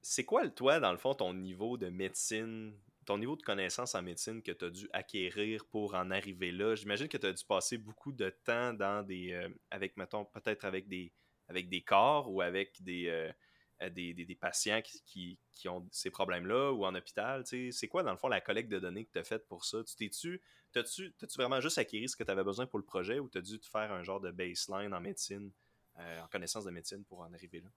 [0.00, 2.74] c'est quoi, toi, dans le fond, ton niveau de médecine
[3.06, 6.74] ton niveau de connaissance en médecine que tu as dû acquérir pour en arriver là,
[6.74, 9.32] j'imagine que tu as dû passer beaucoup de temps dans des.
[9.32, 11.12] Euh, avec, mettons, peut-être avec des,
[11.48, 16.72] avec des corps ou avec des, euh, des, des, patients qui, qui, ont ces problèmes-là
[16.72, 17.44] ou en hôpital.
[17.46, 19.82] C'est quoi, dans le fond, la collecte de données que tu as faite pour ça?
[19.84, 20.42] Tu t'es-tu.
[20.72, 23.40] T'as-tu vraiment juste acquéri ce que tu avais besoin pour le projet ou tu as
[23.40, 25.50] dû te faire un genre de baseline en médecine,
[25.98, 27.68] euh, en connaissance de médecine pour en arriver là?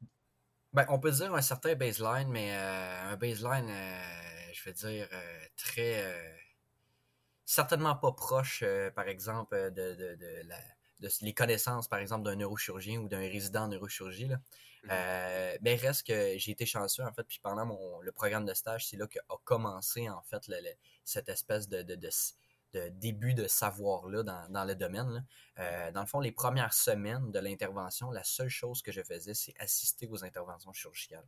[0.73, 3.69] Ben, on peut dire un certain baseline, mais un baseline
[4.53, 6.03] je veux dire, euh, très.
[6.03, 6.35] Euh,
[7.45, 10.59] certainement pas proche, euh, par exemple, de, de, de, la,
[10.99, 14.27] de, les connaissances, par exemple, d'un neurochirurgien ou d'un résident en neurochirurgie.
[14.27, 14.39] Là.
[14.85, 15.57] Mm-hmm.
[15.61, 18.87] mais reste que j'ai été chanceux, en fait, puis pendant mon, le programme de stage,
[18.87, 20.49] c'est là qu'a commencé, en fait,
[21.03, 21.81] cette espèce de,
[22.91, 25.25] début de savoir-là dans, le domaine.
[25.57, 29.33] Euh, dans le fond, les premières semaines de l'intervention, la seule chose que je faisais,
[29.33, 31.27] c'est assister aux interventions chirurgicales.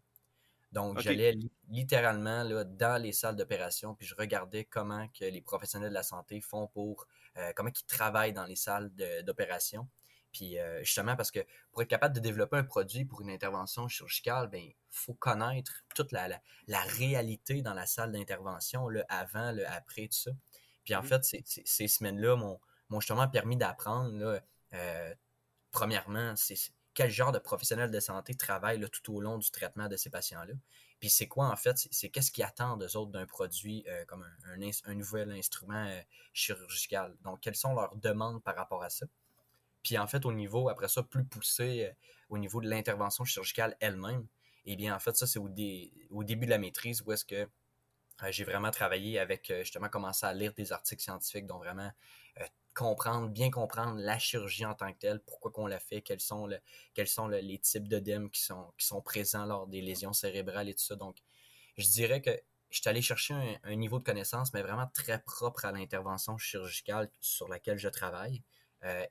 [0.72, 1.36] Donc, j'allais
[1.70, 6.04] littéralement là, dans les salles d'opération, puis je regardais comment que les professionnels de la
[6.04, 7.08] santé font pour,
[7.38, 8.90] euh, comment ils travaillent dans les salles
[9.26, 9.88] d'opération.
[10.32, 11.40] Puis euh, justement, parce que
[11.72, 15.84] pour être capable de développer un produit pour une intervention chirurgicale, ben il faut connaître
[15.94, 16.30] toute la,
[16.68, 20.32] la, réalité dans la salle d'intervention, le avant, le après, tout ça.
[20.84, 24.42] Puis en mmh fait, ces semaines-là m'ont justement permis d'apprendre,
[24.74, 25.16] euh,
[25.72, 26.56] premièrement, c'est
[27.02, 30.54] quel genre de professionnel de santé travaille tout au long du traitement de ces patients-là.
[31.00, 34.24] Puis c'est quoi, en fait, c'est qu'est-ce qu'ils attendent eux autres d'un produit euh, comme
[34.46, 36.00] un, nouvel instrument euh,
[36.34, 37.18] chirurgical?
[37.24, 39.08] Donc, quelles sont leurs demandes par rapport à ça?
[39.82, 41.92] Puis en fait, au niveau, après ça, plus poussé,
[42.30, 44.28] au niveau de l'intervention chirurgicale elle-même,
[44.66, 45.50] eh bien, en fait, ça, c'est au,
[46.12, 47.50] au, début de la maîtrise où est-ce que
[48.24, 51.92] euh, j'ai vraiment travaillé avec, euh, justement, commencé à lire des articles scientifiques, dont vraiment
[52.40, 56.20] euh, comprendre, bien comprendre la chirurgie en tant que telle, pourquoi qu'on la fait, quels
[56.22, 56.60] sont, le,
[56.94, 60.74] quels sont les types d'œdèmes qui sont, qui sont présents lors des lésions cérébrales et
[60.74, 60.96] tout ça.
[60.96, 61.18] Donc,
[61.78, 62.32] je dirais que
[62.70, 67.12] je suis allé chercher un, niveau de connaissance, mais vraiment très propre à l'intervention chirurgicale
[67.20, 68.44] sur laquelle je travaille,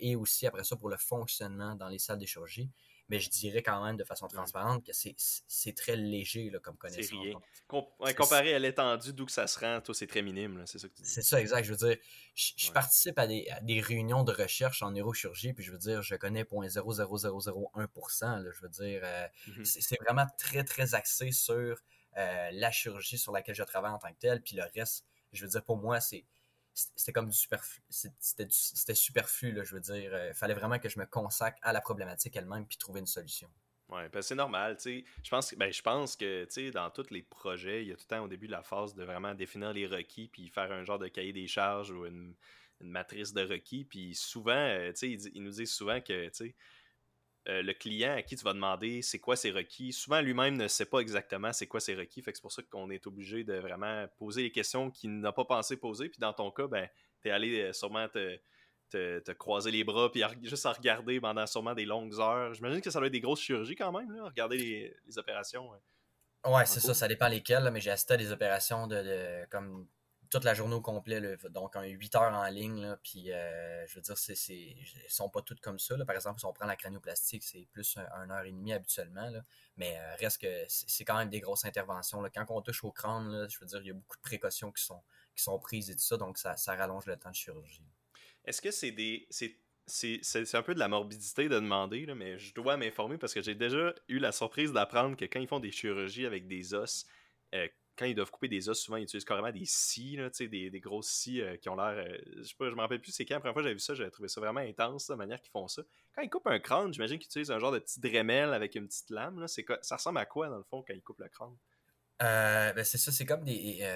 [0.00, 2.70] et aussi après ça pour le fonctionnement dans les salles de chirurgie
[3.10, 7.26] mais je dirais quand même de façon transparente que c'est très léger là, comme connaissance.
[7.66, 10.94] Comparé à l'étendue d'où que ça se rend, toi, c'est très minime, c'est ça que
[10.94, 11.10] tu dis.
[11.10, 11.64] C'est ça, exact.
[11.64, 11.96] Je veux dire,
[12.34, 16.14] je, participe à des, des, réunions de recherche en neurochirurgie, puis je veux dire, je
[16.14, 18.52] connais 0.00001%.
[18.52, 19.64] je veux dire, euh, mm-hmm.
[19.64, 21.82] c'est vraiment très, très axé sur
[22.16, 25.42] euh, la chirurgie sur laquelle je travaille en tant que tel, puis le reste, je
[25.42, 26.24] veux dire, pour moi, c'est
[26.74, 27.82] c'était comme du superflu.
[27.88, 29.96] C'était superflu, je veux dire.
[29.96, 33.06] Il euh, fallait vraiment que je me consacre à la problématique elle-même puis trouver une
[33.06, 33.48] solution.
[33.88, 34.76] Oui, ben c'est normal.
[34.84, 38.24] Je pense, ben, que, sais, dans tous les projets, il y a tout le temps
[38.24, 41.32] au début la phase de vraiment définir les requis puis faire un genre de cahier
[41.32, 42.34] des charges ou une,
[42.82, 43.84] matrice de requis.
[43.84, 46.30] Puis souvent, euh, tu ils, nous disent souvent que,
[47.50, 50.68] euh, le client à qui tu vas demander c'est quoi ses requis, souvent lui-même ne
[50.68, 52.22] sait pas exactement c'est quoi ses requis.
[52.22, 55.32] Fait que c'est pour ça qu'on est obligé de vraiment poser les questions qu'il n'a
[55.32, 56.08] pas pensé poser.
[56.08, 56.88] Puis dans ton cas, ben,
[57.20, 58.38] tu es allé euh, sûrement te,
[58.90, 62.54] te, croiser les bras puis juste à regarder pendant sûrement des longues heures.
[62.54, 65.70] J'imagine que ça doit être des grosses chirurgies quand même, là, regarder les, opérations.
[66.46, 69.88] Ouais, c'est ça, ça dépend lesquelles, mais j'ai assisté à des opérations de comme
[70.30, 72.96] toute la journée au complet, donc un 8 heures en ligne.
[73.02, 74.76] puis euh, je veux dire, c'est, c'est,
[75.08, 75.96] sont pas toutes comme ça.
[76.06, 79.28] Par exemple, si on prend la cranioplastique, c'est plus un, heure et demie habituellement.
[79.76, 82.22] mais euh, reste que c'est, quand même des grosses interventions.
[82.32, 84.84] Quand on touche au crâne, je veux dire, il y a beaucoup de précautions qui
[84.84, 85.02] sont,
[85.34, 87.84] qui sont prises et tout ça, donc ça, rallonge le temps de chirurgie.
[88.44, 89.26] Est-ce que c'est des.
[89.86, 93.56] C'est, un peu de la morbidité de demander, mais je dois m'informer parce que j'ai
[93.56, 97.04] déjà eu la surprise d'apprendre que quand ils font des chirurgies avec des os,
[97.56, 100.80] euh, quand ils doivent couper des os, souvent ils utilisent carrément des scies, des, des
[100.80, 101.96] grosses scies euh, qui ont l'air.
[101.98, 103.74] Euh, je sais pas, je me rappelle plus c'est quand la première fois que j'avais
[103.74, 105.82] vu ça, j'avais trouvé ça vraiment intense, la manière qu'ils font ça.
[106.14, 108.86] Quand ils coupent un crâne, j'imagine qu'ils utilisent un genre de petit Dremel avec une
[108.86, 109.38] petite lame.
[109.40, 111.56] Là, ça ressemble à quoi dans le fond quand ils coupent le crâne?
[112.22, 113.86] Euh, ben c'est ça, c'est comme des.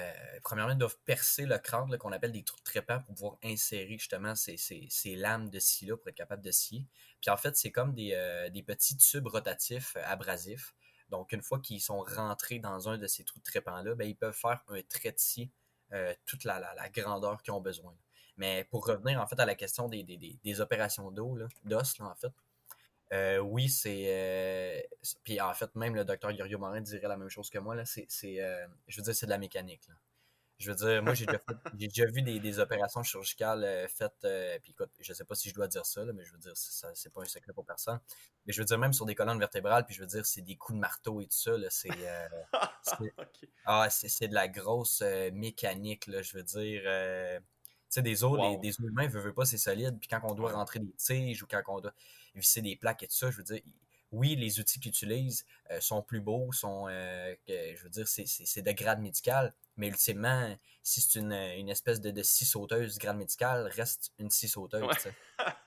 [0.43, 3.97] premièrement, ils doivent percer le crâne qu'on appelle des trous de trépans pour pouvoir insérer
[3.99, 6.87] justement ces, ces, ces lames de scie-là pour être capable de scier.
[7.21, 10.75] Puis en fait, c'est comme des, des petits tubes rotatifs abrasifs
[11.15, 14.15] donc, une fois qu'ils sont rentrés dans un de ces trous de trépans-là, ben, ils
[14.15, 15.49] peuvent faire un trait de scie
[15.93, 16.61] euh, toute la,
[16.93, 17.95] grandeur qu'ils ont besoin.
[18.37, 22.33] Mais pour revenir en fait à la question des, des, opérations d'eau, d'os, en fait,
[23.13, 24.05] euh, oui, c'est.
[24.07, 24.81] Euh,
[25.23, 27.75] puis en fait, même le docteur Yorio Morin dirait la même chose que moi.
[27.75, 29.87] Là, c'est, je veux dire, c'est de la mécanique.
[29.87, 29.95] Là.
[30.57, 31.25] Je veux dire, moi, j'ai
[31.73, 34.13] déjà, vu des, opérations chirurgicales euh, faites.
[34.23, 36.53] Euh, puis écoute, je sais pas si je dois dire ça, mais je veux dire,
[36.55, 37.99] ça, c'est pas un secret pour personne.
[38.45, 40.55] Mais je veux dire, même sur des colonnes vertébrales, puis je veux dire, c'est des
[40.55, 41.51] coups de marteau et tout ça.
[41.69, 42.27] C'est euh,
[43.65, 46.81] ah, c'est de la grosse mécanique, là, je veux dire.
[46.83, 47.43] tu
[47.89, 49.99] sais, des os, des, des os humains, veut, veut pas, c'est solide.
[49.99, 51.93] Puis quand on doit rentrer des tiges ou quand on doit
[52.33, 53.61] visser des plaques et tout ça, je veux dire,
[54.15, 55.45] oui, les outils qu'ils utilisent
[55.79, 61.19] sont plus beaux, sont, je veux dire, c'est de grade médical, mais ultimement, si c'est
[61.19, 64.83] une, une, espèce de, de scie sauteuse grade médicale, reste une scie sauteuse.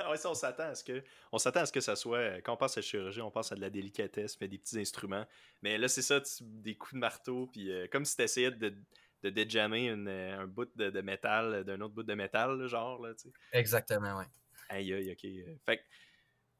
[0.08, 0.16] Ouais.
[0.16, 2.40] ça, on s'attend à ce que on s'attend à ce que ça soit.
[2.40, 4.78] Quand on pense à la chirurgie, on pense à de la délicatesse, mais des petits
[4.78, 5.26] instruments.
[5.60, 8.74] Mais là, c'est ça, des coups de marteau, puis euh, comme si tu essayais de,
[9.22, 13.02] de déjammer un bout de, métal d'un autre bout de métal, genre.
[13.02, 13.12] Là,
[13.52, 14.24] Exactement, oui.
[14.70, 15.58] Aïe, aïe, ok.
[15.66, 15.82] Fait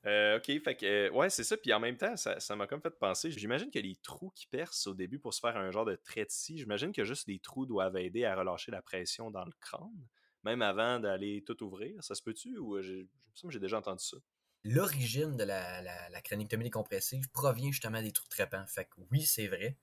[0.09, 1.57] euh, ok, fait que, euh, ouais, c'est ça.
[1.57, 3.31] Puis en même temps, ça m'a comme fait penser.
[3.31, 6.25] J'imagine que les trous qui percent au début pour se faire un genre de trait
[6.25, 10.07] de j'imagine que juste les trous doivent aider à relâcher la pression dans le crâne,
[10.45, 12.03] même avant d'aller tout ouvrir.
[12.03, 14.17] Ça se peut-tu ou euh, je j'ai déjà entendu ça?
[14.65, 18.67] L'origine de la, la, chroniectomie décompressive provient justement des trous de trépans.
[18.67, 19.77] Fait que oui, c'est vrai.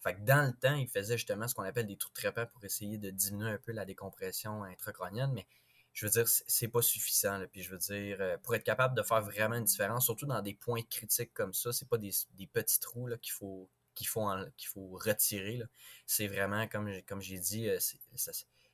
[0.00, 2.46] Fait que dans le temps, il faisait justement ce qu'on appelle des trous de trépans
[2.46, 5.46] pour essayer de diminuer un peu la décompression intracrânienne, mais
[5.96, 7.42] je veux dire, c'est pas suffisant.
[7.50, 10.42] Puis je veux dire, euh, pour être capable de faire vraiment une différence, surtout dans
[10.42, 12.12] des points critiques comme ça, c'est pas des,
[12.52, 14.28] petits trous qu'il faut qu'il faut,
[14.58, 15.62] qu'il faut retirer.
[16.04, 17.78] C'est vraiment, comme, comme j'ai dit, euh,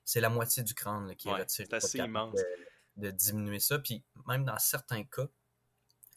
[0.05, 1.69] c'est la moitié du crâne qui est retiré.
[1.71, 2.41] C'est assez immense.
[2.97, 3.79] De, diminuer ça.
[3.79, 5.29] Puis même dans certains cas,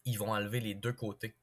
[0.05, 1.35] ils vont enlever les deux côtés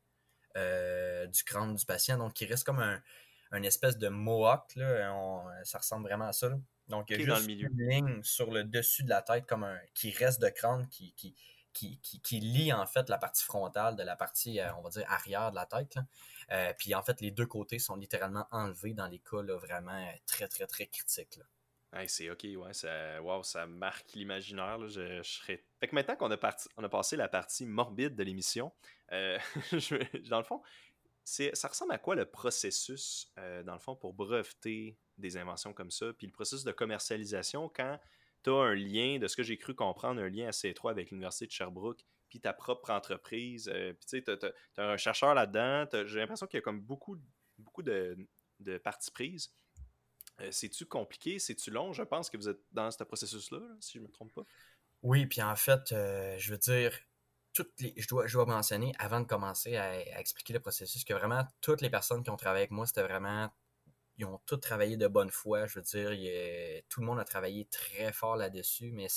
[0.56, 2.18] euh, du crâne du patient.
[2.18, 4.74] Donc, il reste comme un, espèce de mohawk.
[4.74, 5.62] Là.
[5.62, 6.50] ça ressemble vraiment à ça.
[6.92, 9.78] Donc, il y a juste une ligne sur le dessus de la tête comme un
[9.94, 11.34] qui reste de crâne qui, qui,
[11.72, 15.04] qui, qui, lie en fait la partie frontale de la partie, euh, on va dire,
[15.08, 15.96] arrière de la tête.
[16.50, 20.48] Euh, puis en fait, les deux côtés sont littéralement enlevés dans les cas vraiment très,
[20.48, 21.40] très, très critiques.
[22.08, 24.86] c'est ok, ouais, ça, wow, ça marque l'imaginaire.
[24.86, 25.64] Je, je, serais...
[25.80, 28.70] Fait que maintenant qu'on a, parti, on a passé la partie morbide de l'émission,
[29.12, 29.38] euh,
[30.28, 30.60] dans le fond,
[31.24, 33.32] ça ressemble à quoi le processus,
[33.64, 37.98] dans le fond, pour breveter des inventions comme ça, puis le processus de commercialisation quand
[38.42, 41.10] tu as un lien, de ce que j'ai cru comprendre, un lien assez étroit avec
[41.10, 45.34] l'Université de Sherbrooke, puis ta propre entreprise, euh, puis tu sais, tu as, un chercheur
[45.34, 47.16] là-dedans, j'ai l'impression qu'il y a comme beaucoup,
[47.58, 48.16] beaucoup de,
[48.82, 49.52] parties prises.
[50.40, 51.38] Euh, c'est-tu compliqué?
[51.38, 51.92] C'est-tu long?
[51.92, 54.44] Je pense que vous êtes dans ce processus-là, si je ne me trompe pas.
[55.02, 56.96] Oui, puis en fait, euh, je veux dire,
[57.52, 61.46] toutes les, je, dois, je mentionner, avant de commencer à, expliquer le processus, que vraiment,
[61.60, 63.50] toutes les personnes qui ont travaillé avec moi, c'était vraiment
[64.18, 65.66] ils ont tous travaillé de bonne foi.
[65.66, 69.08] Je veux dire, tout le monde a travaillé très fort là-dessus, mais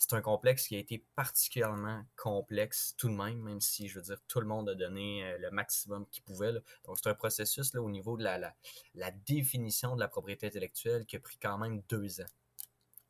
[0.00, 4.04] c'est un complexe qui a été particulièrement complexe tout de même, même si, je veux
[4.04, 6.54] dire, tout le monde a donné euh, le maximum qu'il pouvait.
[6.84, 8.54] Donc, c'est un processus là, au niveau de la,
[8.94, 12.30] la, définition de la propriété intellectuelle qui a pris quand même deux ans.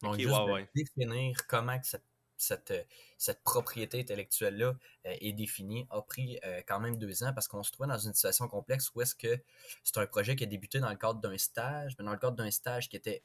[0.02, 0.34] Donc, juste
[0.74, 2.09] définir comment que cette
[2.40, 2.83] cette, euh,
[3.18, 4.74] cette propriété intellectuelle-là
[5.07, 7.98] euh, est définie a pris euh, quand même deux ans parce qu'on se trouvait dans
[7.98, 9.38] une situation complexe où est-ce que
[9.85, 12.37] c'est un projet qui a débuté dans le cadre d'un stage, mais dans le cadre
[12.37, 13.22] d'un stage qui était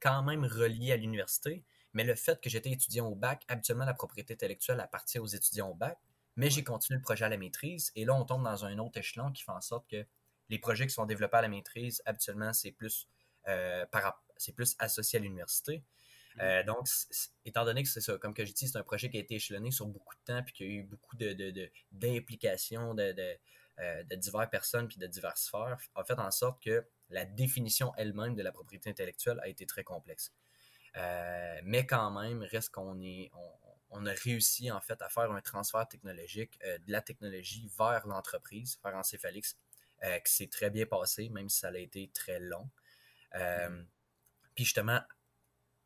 [0.00, 1.64] quand même relié à l'université.
[1.94, 5.70] Mais le fait que j'étais étudiant au bac, habituellement, la propriété intellectuelle appartient aux étudiants
[5.70, 5.98] au bac.
[6.36, 7.90] Mais j'ai continué le projet à la maîtrise.
[7.96, 10.06] Et là, on tombe dans un autre échelon qui fait en sorte que
[10.50, 13.08] les projets qui sont développés à la maîtrise, habituellement, c'est plus,
[14.36, 15.82] c'est plus associé à l'université.
[16.40, 16.86] Euh, donc,
[17.44, 19.36] étant donné que c'est ça, comme que j'ai dit, c'est un projet qui a été
[19.36, 21.16] échelonné sur beaucoup de temps, puis qu'il y a eu beaucoup
[21.92, 23.36] d'implications de, de,
[23.80, 27.92] euh, de, diverses personnes, puis de diverses sphères, a fait en sorte que la définition
[27.96, 30.32] elle-même de la propriété intellectuelle a été très complexe.
[30.96, 33.30] Euh, mais quand même, reste qu'on est,
[33.90, 38.78] on, a réussi en fait à faire un transfert technologique de la technologie vers l'entreprise,
[38.84, 39.56] vers Encéphalix,
[40.02, 42.68] qui s'est très bien passé, même si ça a été très long.
[43.34, 43.84] Mm-hmm.
[44.54, 45.00] Puis justement,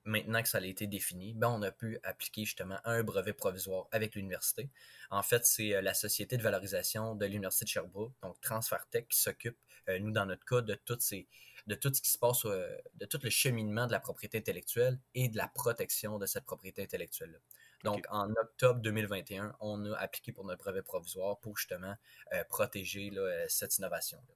[0.05, 3.87] maintenant que ça a été défini, ben on a pu appliquer justement un brevet provisoire
[3.93, 4.69] avec l'université.
[5.11, 9.19] En fait, c'est euh, la société de valorisation de l'université de Sherbrooke, donc TransferTech, qui
[9.19, 9.57] s'occupe,
[9.89, 11.29] euh, nous dans notre cas, de toutes ces
[11.69, 14.99] de tout ce qui se passe, euh, de tout le cheminement de la propriété intellectuelle
[15.15, 17.39] et de la protection de cette propriété intellectuelle-là.
[17.85, 21.95] Donc, en octobre 2021, on a appliqué pour notre brevet provisoire pour justement
[22.49, 23.13] protéger
[23.49, 24.35] cette innovation-là.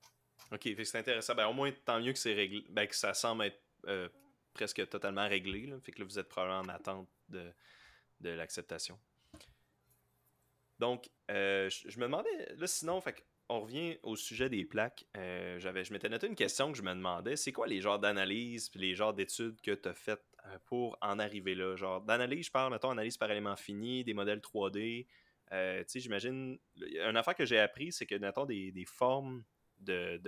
[0.53, 1.35] OK, c'est intéressant.
[1.35, 3.61] Ben, au moins, tant mieux que, c'est réglé, ben, que ça semble être
[4.57, 5.71] presque totalement réglé.
[5.83, 7.53] Fait que là, vous êtes probablement en attente de,
[8.21, 8.99] de l'acceptation.
[10.79, 15.05] Donc, euh, je, me demandais, là, sinon, fait on revient au sujet des plaques.
[15.17, 18.01] Euh, j'avais, je m'étais noté une question que je me demandais c'est quoi les genres
[18.01, 21.77] d'analyse puis les genres d'études que tu as faites euh, pour en arriver là?
[21.77, 25.07] Genre, d'analyse, je parle, mettons, analyse par élément fini, des modèles 3D.
[25.07, 25.09] tu
[25.87, 26.59] sais, j'imagine.
[26.77, 29.45] Une affaire que j'ai appris, c'est que, mettons, des, des formes
[29.79, 30.21] de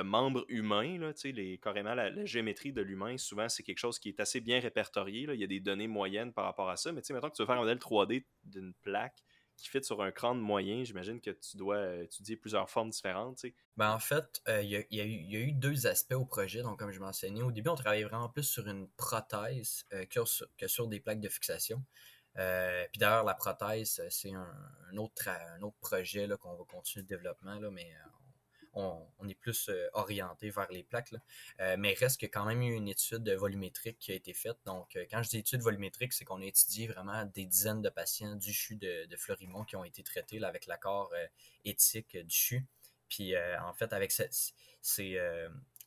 [0.00, 4.20] membres humains, là, les, carrément la, géométrie de l'humain, souvent c'est quelque chose qui est
[4.20, 5.26] assez bien répertorié.
[5.26, 5.34] Là.
[5.34, 6.92] Il y a des données moyennes par rapport à ça.
[6.92, 9.22] Mais maintenant que tu veux faire un modèle 3D d'une plaque
[9.56, 13.44] qui fit sur un crâne moyen, j'imagine que tu dois étudier plusieurs formes différentes.
[13.76, 16.62] Ben, en fait, euh, il y, a, eu deux aspects au projet.
[16.62, 20.66] Donc, comme je mentionnais, au début, on travaillait vraiment plus sur une prothèse euh, que,
[20.66, 21.82] sur, des plaques de fixation.
[22.38, 27.08] Euh, puis d'ailleurs, la prothèse, c'est un, autre, un autre projet qu'on va continuer le
[27.08, 27.92] développement, là, mais
[28.74, 31.12] on, est plus euh, orienté vers les plaques.
[31.60, 34.56] Euh, mais reste que quand même une étude volumétrique qui a été faite.
[34.64, 37.90] Donc, euh, quand je dis étude volumétrique, c'est qu'on a étudié vraiment des dizaines de
[37.90, 41.12] patients du CHU de, de Fleurimont qui ont été traités avec l'accord
[41.64, 42.66] éthique du CHU.
[43.08, 45.18] Puis, en fait, avec ces,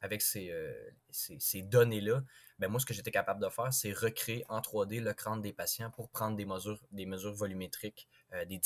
[0.01, 2.23] avec ces, données-là,
[2.59, 5.53] ben moi, ce que j'étais capable de faire, c'est recréer en 3D le crâne des
[5.53, 8.07] patients pour prendre des mesures, des mesures volumétriques,
[8.47, 8.61] des,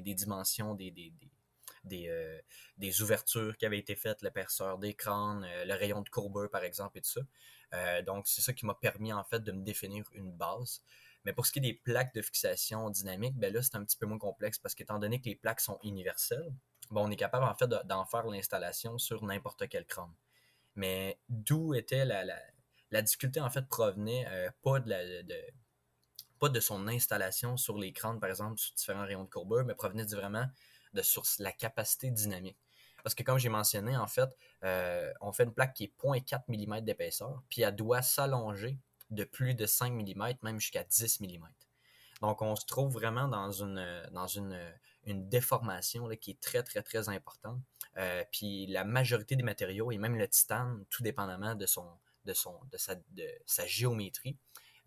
[0.00, 1.12] des, dimensions, des,
[1.92, 2.40] euh,
[2.78, 6.64] des, ouvertures qui avaient été faites, le perceur d'écran, euh, le rayon de courbeur, par
[6.64, 7.20] exemple, et tout ça.
[7.74, 10.82] Euh, donc, c'est ça qui m'a permis, en fait, de me définir une base.
[11.24, 13.96] Mais pour ce qui est des plaques de fixation dynamique, ben là, c'est un petit
[13.96, 16.52] peu moins complexe parce qu'étant donné que les plaques sont universelles,
[16.90, 20.12] bon, on est capable, en fait, d'en faire l'installation sur n'importe quel crâne.
[20.76, 22.24] Mais d'où était la,
[22.90, 24.26] la, difficulté, en fait, provenait
[24.62, 25.34] pas de la, de,
[26.38, 29.74] pas de son installation sur les crânes, par exemple, sur différents rayons de courbure, mais
[29.74, 30.46] provenait vraiment
[30.96, 32.58] de sur la capacité dynamique.
[33.04, 34.30] Parce que comme j'ai mentionné, en fait,
[34.64, 38.78] euh, on fait une plaque qui est 0.4 mm d'épaisseur, puis elle doit s'allonger
[39.10, 41.48] de plus de 5 mm, même jusqu'à 10 mm.
[42.22, 44.58] Donc, on se trouve vraiment dans une, dans une,
[45.04, 47.60] une déformation là, qui est très, très, très importante.
[47.98, 51.86] Euh, puis la majorité des matériaux, et même le titane, tout dépendamment de, son,
[52.24, 54.36] de, son, de, sa, de sa géométrie,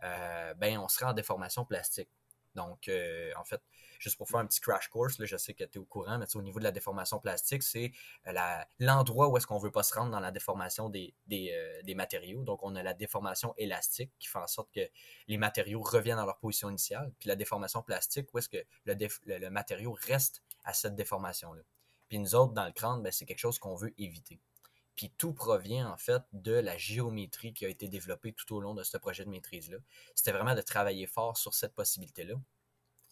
[0.03, 2.09] euh, ben, on serait en déformation plastique.
[2.55, 3.61] Donc, euh, en fait,
[3.99, 6.25] juste pour faire un petit crash course, je sais que tu es au courant, mais
[6.35, 7.91] au niveau de la déformation plastique, c'est
[8.27, 8.33] euh,
[8.79, 12.43] l'endroit où est-ce qu'on veut pas se rendre dans la déformation des, des, matériaux.
[12.43, 14.87] Donc, on a la déformation élastique qui fait en sorte que
[15.27, 18.95] les matériaux reviennent dans leur position initiale, puis la déformation plastique où est-ce que le,
[19.25, 21.61] le, matériau reste à cette déformation-là.
[22.07, 24.39] Puis nous autres, dans le crâne, ben, c'est quelque chose qu'on veut éviter.
[24.99, 28.73] Puis tout provient en fait de la géométrie qui a été développée tout au long
[28.73, 29.77] de ce projet de maîtrise-là.
[30.13, 32.35] C'était vraiment de travailler fort sur cette possibilité-là.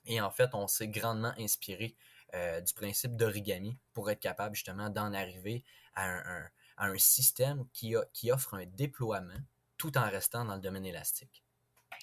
[0.06, 1.95] Et en fait, on s'est grandement inspiré
[2.34, 8.56] euh, du principe d'origami pour être capable justement d'en arriver à un, système qui, offre
[8.56, 9.39] un déploiement
[9.78, 11.41] tout en restant dans le domaine élastique.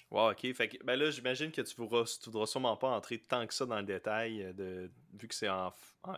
[0.09, 0.51] Wow, ok.
[0.55, 3.77] Fait ben là, j'imagine que tu ne voudras, sûrement pas entrer tant que ça dans
[3.77, 5.71] le détail, de, vu que c'est, en,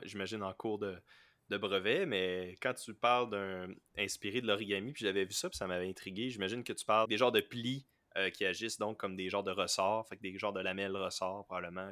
[0.03, 1.01] j'imagine, en cours de,
[1.49, 5.57] de brevet, mais quand tu parles d'un inspiré de l'origami, puis j'avais vu ça, puis
[5.57, 7.85] ça m'avait intrigué, j'imagine que tu parles des genres de plis
[8.17, 10.95] euh, qui agissent donc comme des genres de ressorts, fait que des genres de lamelles
[10.95, 11.91] ressorts probablement,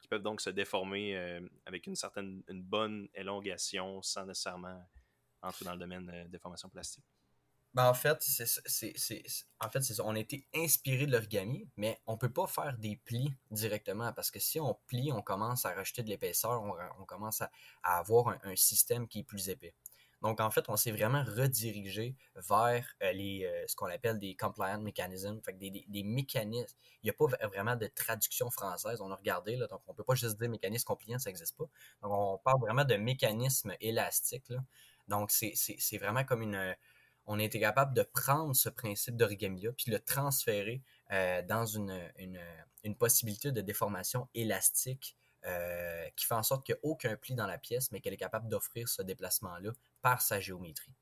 [0.00, 4.82] qui peuvent donc se déformer euh, avec une certaine, une bonne élongation sans nécessairement
[5.42, 7.04] entrer dans le domaine de déformation plastique.
[7.78, 9.22] Ben, en fait, c'est,
[9.60, 10.00] en fait.
[10.00, 14.32] On a été inspiré de l'origami, mais on peut pas faire des plis directement parce
[14.32, 17.50] que si on plie, on commence à rajouter de l'épaisseur, on, commence à,
[17.84, 19.76] avoir un, système qui est plus épais.
[20.22, 22.16] Donc, en fait, on s'est vraiment redirigé
[22.48, 26.76] vers euh, les, euh, ce qu'on appelle des compliant mechanisms, fait des, des, mécanismes.
[27.04, 29.00] Il n'y a pas vraiment de traduction française.
[29.00, 31.66] On a regardé, là, donc on peut pas juste dire mécanisme compliant, ça n'existe pas.
[32.02, 34.52] Donc, on parle vraiment de mécanisme élastique.
[35.06, 36.74] Donc, c'est vraiment comme une
[37.28, 42.10] on a été capable de prendre ce principe d'origami-là, puis le transférer euh, dans une,
[42.16, 45.14] une, possibilité de déformation élastique
[45.44, 48.14] euh, qui fait en sorte qu'il n'y a aucun pli dans la pièce, mais qu'elle
[48.14, 50.94] est capable d'offrir ce déplacement-là par sa géométrie.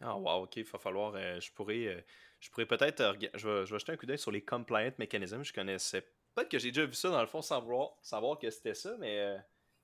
[0.00, 1.14] Ah, wow, ok, il va falloir.
[1.14, 2.04] Euh, je pourrais,
[2.40, 3.14] je pourrais peut-être.
[3.34, 5.44] je, vais, jeter un coup d'œil sur les compliant mechanisms.
[5.44, 6.00] Je connaissais.
[6.34, 8.96] Peut-être que j'ai déjà vu ça dans le fond sans vouloir savoir que c'était ça,
[8.98, 9.36] mais.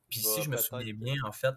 [0.09, 1.55] Puis si je me souviens bien, en fait,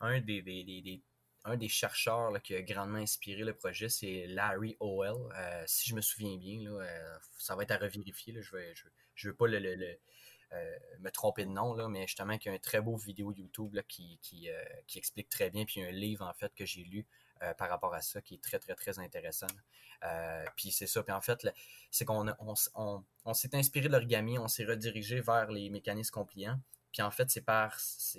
[0.00, 1.02] un des, des, des,
[1.48, 5.16] un des chercheurs qui a grandement inspiré le projet, c'est Larry Owell.
[5.36, 8.34] Euh, si je me souviens bien, euh, ça va être à revérifier.
[8.40, 8.62] je ne
[9.14, 9.94] je, veux pas euh,
[11.00, 13.76] me tromper de nom, là, mais justement, il y a un très beau vidéo YouTube
[13.88, 14.48] qui, qui,
[14.96, 15.64] explique très bien.
[15.64, 17.06] Puis un livre, en fait, que j'ai lu
[17.56, 19.46] par rapport à ça qui est très, très, très intéressant.
[20.56, 21.02] puis c'est ça.
[21.02, 21.46] Puis en fait,
[21.90, 22.26] c'est qu'on
[23.24, 26.60] on, s'est inspiré de l'origami, on s'est redirigé vers les mécanismes compliants.
[26.92, 27.76] Puis en fait, c'est par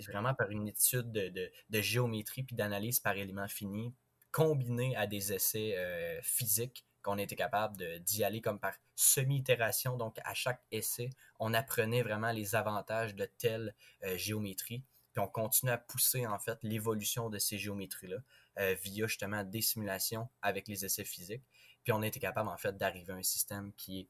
[0.08, 3.94] vraiment par une étude de, de, géométrie puis d'analyse par éléments finis,
[4.32, 9.98] combinée à des essais euh, physiques qu'on était capable d'y aller comme par semi-itération.
[9.98, 14.84] Donc, à chaque essai, on apprenait vraiment les avantages de telle euh, géométrie.
[15.14, 18.18] Puis on continue à pousser en fait l'évolution de ces géométries-là
[18.60, 21.44] euh, via justement des simulations avec les essais physiques.
[21.84, 24.10] Puis on était capable en fait d'arriver à un système qui est,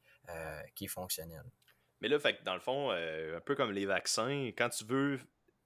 [0.74, 1.44] qui est fonctionnel.
[2.02, 5.20] Mais là, fait, dans le fond, euh, un peu comme les vaccins, quand tu veux,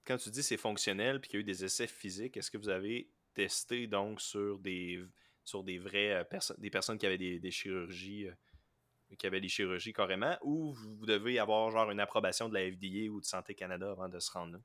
[0.04, 2.58] quand tu dis c'est fonctionnel puis qu'il y a eu des essais physiques, est-ce que
[2.58, 5.02] vous avez testé donc sur des
[5.44, 9.48] sur des vraies euh, personnes, des personnes qui avaient des, chirurgies, euh, qui avaient des
[9.48, 13.54] chirurgies carrément, ou vous devez avoir genre une approbation de la FDA ou de Santé
[13.54, 14.58] Canada avant de se rendre là?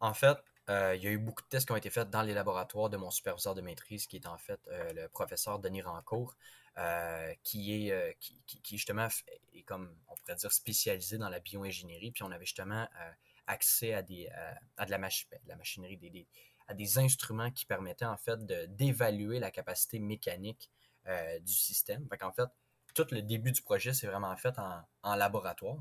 [0.00, 2.32] En fait, il y a eu beaucoup de tests qui ont été faits dans les
[2.32, 4.60] laboratoires de mon superviseur de maîtrise, qui est en fait
[4.94, 6.36] le professeur Denis Rancourt.
[6.78, 9.08] Euh, qui est euh, qui, justement
[9.52, 12.12] est comme on pourrait dire spécialisé dans la bioingénierie.
[12.12, 13.10] Puis on avait justement euh,
[13.48, 14.28] accès à des
[14.76, 15.10] à de la, ben,
[15.46, 16.28] la machinerie des,
[16.68, 18.38] à des instruments qui permettaient en fait
[18.76, 20.70] d'évaluer la capacité mécanique
[21.42, 22.06] du système.
[22.08, 22.48] Fait en fait
[22.94, 24.54] tout le début du projet c'est vraiment fait
[25.02, 25.78] en, laboratoire.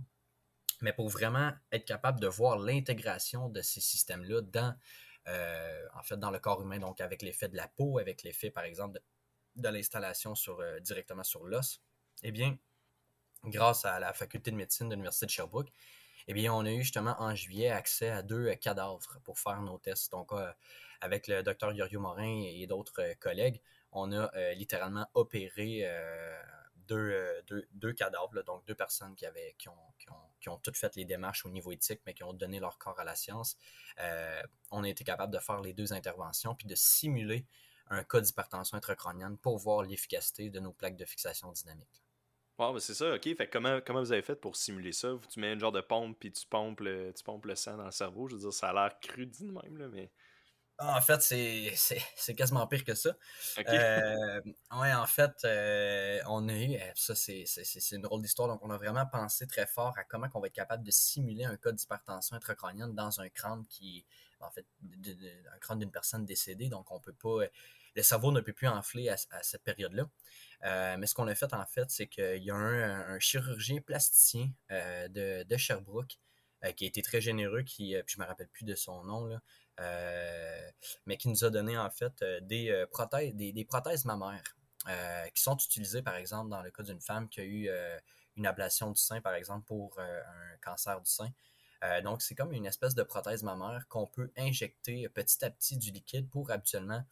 [0.81, 4.75] Mais pour vraiment être capable de voir l'intégration de ces systèmes là dans
[5.93, 8.63] en fait dans le corps humain donc avec l'effet de la peau avec l'effet par
[8.63, 8.99] exemple
[9.55, 11.81] de l'installation euh, directement sur l'os,
[12.23, 12.57] eh bien,
[13.45, 15.71] grâce à la faculté de médecine de l'Université de Sherbrooke,
[16.27, 19.61] eh bien, on a eu justement en juillet accès à deux euh, cadavres pour faire
[19.61, 20.11] nos tests.
[20.11, 20.51] Donc, euh,
[21.01, 25.89] avec le docteur Yorio Morin et d'autres collègues, on a littéralement opéré
[26.85, 29.93] deux, cadavres, donc deux personnes qui, avaient, qui, ont,
[30.41, 32.99] qui, ont, toutes fait les démarches au niveau éthique, mais qui ont donné leur corps
[32.99, 33.57] à la science.
[34.71, 37.47] on a été capable de faire les deux interventions, puis de simuler
[37.89, 42.03] un cas d'hypertension intracrânienne pour voir l'efficacité de nos plaques de fixation dynamique.
[42.57, 43.23] Wow, ben c'est ça, ok.
[43.37, 45.13] Fait comment, comment vous avez fait pour simuler ça?
[45.31, 47.85] Tu mets une genre de pompe puis tu pompes le, tu pompes le sang dans
[47.85, 48.27] le cerveau.
[48.27, 50.11] Je veux dire, ça a l'air cru dit de même, là, mais.
[50.81, 53.09] Ah, en fait, c'est quasiment pire que ça.
[53.67, 54.41] Euh,
[54.79, 57.43] ouais, en fait, euh, on a eu, euh, ça c'est
[57.91, 60.53] une drôle d'histoire, donc on a vraiment pensé très fort à comment on va être
[60.53, 64.05] capable de simuler un cas d'hypertension intracrânienne dans un crâne qui,
[64.39, 64.65] en fait,
[65.53, 67.39] un crâne d'une personne décédée, donc on peut pas,
[67.95, 70.09] le cerveau ne peut plus enfler à, cette période-là.
[70.97, 75.43] mais ce qu'on a fait, en fait, c'est qu'il y a un, chirurgien plasticien de,
[75.43, 76.17] de, Sherbrooke
[76.75, 79.39] qui a été très généreux, qui, puis je me rappelle plus de son nom,
[79.79, 80.71] euh,
[81.05, 84.43] mais qui nous a donné en fait euh, euh, des, prothèses mammaires
[85.33, 87.69] qui sont utilisées par exemple dans le cas d'une femme qui a eu
[88.35, 91.29] une ablation du sein par exemple pour un cancer du sein.
[92.03, 95.91] Donc, c'est comme une espèce de prothèse mammaire qu'on peut injecter petit à petit du
[95.91, 97.03] liquide pour habituellement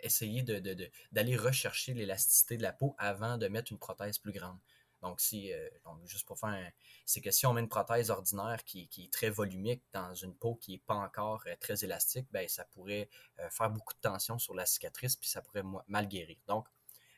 [0.00, 4.58] essayer d'aller rechercher l'élasticité de la peau avant de mettre une prothèse plus grande.
[5.02, 5.68] Donc, si, euh,
[6.06, 6.72] juste pour faire
[7.04, 10.56] c'est que si on met une prothèse ordinaire qui, est très volumique dans une peau
[10.56, 13.08] qui n'est pas encore euh, très élastique, ben, ça pourrait
[13.38, 16.36] euh, faire beaucoup de tension sur la cicatrice, puis ça pourrait mal guérir.
[16.46, 16.66] Donc,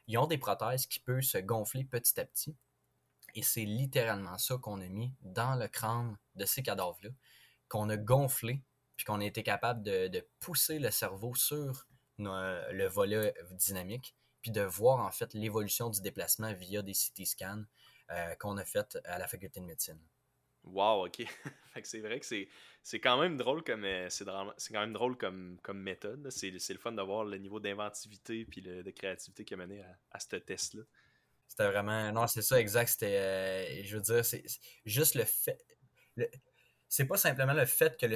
[0.07, 2.57] ils ont des prothèses qui peuvent se gonfler petit à petit.
[3.39, 7.11] Et c'est littéralement ça qu'on a mis dans le crâne de ces cadavres-là,
[7.69, 8.65] qu'on a gonflé,
[8.97, 11.87] puis qu'on a été capable de, de, pousser le cerveau sur
[12.19, 17.63] le volet dynamique puis de voir en fait l'évolution du déplacement via des CT scans
[18.11, 20.01] euh, qu'on a fait à la faculté de médecine.
[20.65, 21.23] Wow, ok.
[21.85, 22.27] c'est vrai que
[22.83, 26.29] c'est quand même drôle comme euh, c'est quand même drôle comme, comme méthode.
[26.31, 30.35] C'est le fun d'avoir le niveau d'inventivité puis de créativité qui a mené à, ce
[30.35, 30.83] test-là.
[31.49, 32.13] C'était vraiment.
[32.13, 32.89] Non, c'est ça, exact.
[32.89, 33.17] C'était.
[33.17, 34.45] Euh, je veux dire, c'est
[34.85, 35.65] juste le fait
[36.89, 38.07] c'est pas simplement le fait que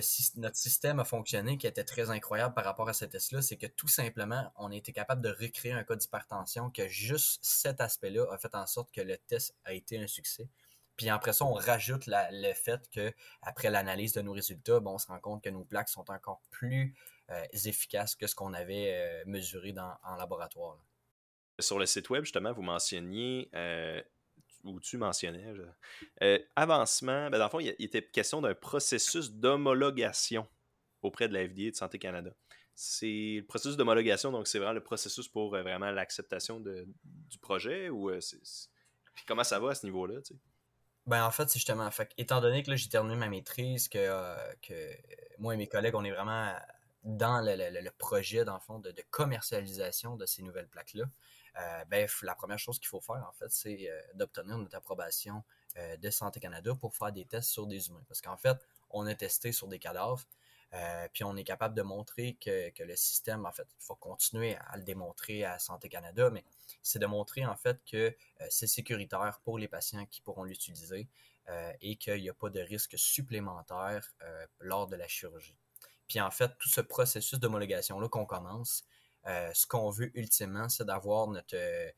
[0.40, 3.66] notre système a fonctionné qui était très incroyable par rapport à ce test-là, c'est que
[3.66, 8.26] tout simplement, on a été capable de recréer un cas d'hypertension que juste cet aspect-là
[8.32, 10.48] a fait en sorte que le test a été un succès.
[10.96, 13.12] Puis après ça, on rajoute le fait que
[13.42, 16.40] après l'analyse de nos résultats, bon, on se rend compte que nos plaques sont encore
[16.50, 16.94] plus
[17.30, 20.78] euh, efficaces que ce qu'on avait euh, mesuré dans, en laboratoire.
[21.58, 24.00] Sur le site web, justement, vous mentionniez euh,
[24.64, 25.52] où tu mentionnais,
[26.22, 30.46] euh, avancement, ben dans le fond, il, était question d'un processus d'homologation
[31.02, 32.30] auprès de la FDA de Santé Canada.
[32.74, 37.90] C'est le processus d'homologation, donc c'est vraiment le processus pour euh, vraiment l'acceptation du projet
[37.90, 38.10] ou
[39.26, 40.40] comment ça va à ce niveau-là, tu sais?
[41.04, 44.06] Ben en fait, c'est justement, étant donné que j'ai terminé ma maîtrise, que,
[44.62, 44.96] que
[45.38, 46.54] moi et mes collègues, on est vraiment
[47.02, 51.04] dans le, projet, dans le fond, de commercialisation de ces nouvelles plaques-là.
[51.58, 55.42] Euh, ben, la première chose qu'il faut faire, en fait, c'est euh, d'obtenir notre approbation
[55.76, 58.04] euh, de Santé Canada pour faire des tests sur des humains.
[58.08, 58.56] Parce qu'en fait,
[58.90, 60.24] on a testé sur des cadavres,
[61.12, 64.78] puis on est capable de montrer que, le système, en fait, il faut continuer à
[64.78, 66.44] le démontrer à Santé Canada, mais
[66.82, 68.16] c'est de montrer en fait que
[68.48, 71.08] c'est sécuritaire pour les patients qui pourront l'utiliser
[71.82, 74.14] et qu'il n'y a pas de risque supplémentaire
[74.60, 75.56] lors de la chirurgie.
[76.08, 80.84] Puis en fait, tout ce processus d'homologation-là qu'on commence, euh, ce qu'on veut ultimement, c'est
[80.84, 81.90] d'avoir notre, euh,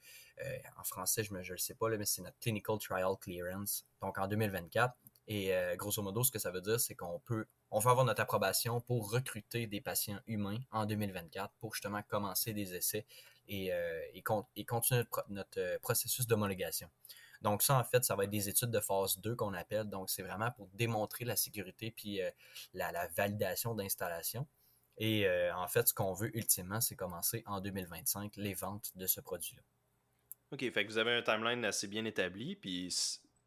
[0.45, 4.27] euh, en français, je ne sais pas, mais c'est notre Clinical Trial Clearance, donc en
[4.27, 4.95] 2024.
[5.27, 8.21] Et grosso modo, ce que ça veut dire, c'est qu'on peut, on veut avoir notre
[8.21, 13.07] approbation pour recruter des patients humains en 2024 pour justement commencer des essais
[13.49, 13.71] et,
[14.13, 16.91] et, continuer notre, processus d'homologation.
[17.41, 19.89] Donc ça, en fait, ça va être des études de phase 2 qu'on appelle.
[19.89, 22.21] Donc c'est vraiment pour démontrer la sécurité puis
[22.75, 24.47] la, validation d'installation.
[24.99, 29.07] Et euh, en fait, ce qu'on veut ultimement, c'est commencer en 2025 les ventes de
[29.07, 29.63] ce produit-là.
[30.53, 32.95] OK, fait que vous avez un timeline assez bien établi, puis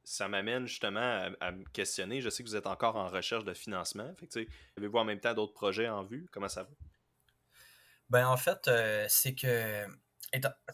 [0.03, 2.21] ça m'amène justement à, me questionner.
[2.21, 4.13] Je sais que vous êtes encore en recherche de financement.
[4.19, 6.27] Fait que, avez-vous en même temps d'autres projets en vue?
[6.31, 6.69] Comment ça va?
[8.09, 9.85] Ben, en fait, euh, c'est que.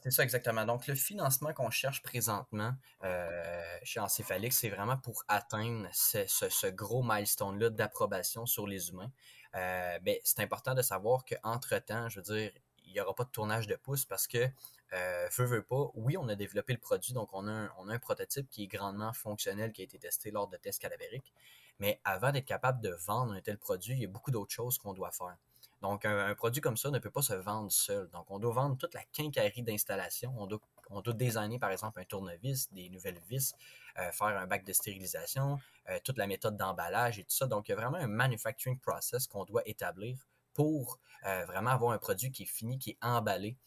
[0.01, 0.65] C'est ça exactement.
[0.65, 6.67] Donc, le financement qu'on cherche présentement euh, chez Encéphalix, c'est vraiment pour atteindre ce, ce
[6.67, 9.11] gros milestone-là d'approbation sur les humains.
[9.55, 12.51] Euh, ben, c'est important de savoir qu'entre-temps, je veux dire,
[12.85, 14.47] il n'y aura pas de tournage de pouce parce que,
[14.93, 17.89] euh, veut, veut pas, oui, on a développé le produit, donc on a, un, on
[17.89, 21.33] a un prototype qui est grandement fonctionnel, qui a été testé lors de tests cadavériques.
[21.79, 24.77] Mais avant d'être capable de vendre un tel produit, il y a beaucoup d'autres choses
[24.77, 25.37] qu'on doit faire.
[25.81, 28.09] Donc, un, produit comme ça ne peut pas se vendre seul.
[28.11, 30.33] Donc, on doit vendre toute la quincaillerie d'installation.
[30.37, 30.61] On doit,
[30.93, 33.53] on doit designer, par exemple, un tournevis, des nouvelles vis,
[33.99, 37.45] euh, faire un bac de stérilisation, euh, toute la méthode d'emballage et tout ça.
[37.47, 40.17] Donc, il y a vraiment un manufacturing process qu'on doit établir
[40.53, 43.57] pour euh, vraiment avoir un produit qui est fini, qui est emballé,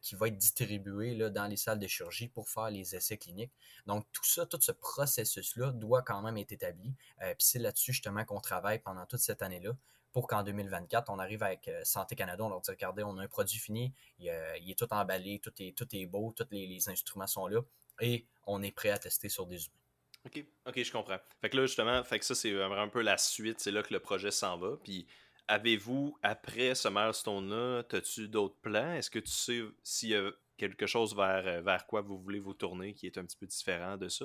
[0.00, 3.52] qui va être distribué dans les salles de chirurgie pour faire les essais cliniques.
[3.86, 6.94] Donc, tout ça, tout ce processus-là doit quand même être établi.
[7.20, 9.72] Puis c'est là-dessus justement qu'on travaille pendant toute cette année-là
[10.16, 13.24] pour qu'en 2024, on arrive avec euh, Santé Canada, on leur dit regardez, on a
[13.24, 17.26] un produit fini, il, est tout emballé, tout est, tout est beau, tous les, instruments
[17.26, 17.60] sont là.
[18.00, 19.76] et on est prêt à tester sur des humains.
[20.24, 21.18] OK, OK, je comprends.
[21.42, 24.30] Fait que là, justement, ça, c'est un peu la suite, c'est là que le projet
[24.30, 24.78] s'en va.
[24.82, 25.06] Puis
[25.48, 28.94] avez-vous, après ce milestone-là, as-tu d'autres plans?
[28.94, 32.40] Est-ce que tu sais s'il y a quelque chose vers, euh, vers quoi vous voulez
[32.40, 34.24] vous tourner qui est un petit peu différent de ça?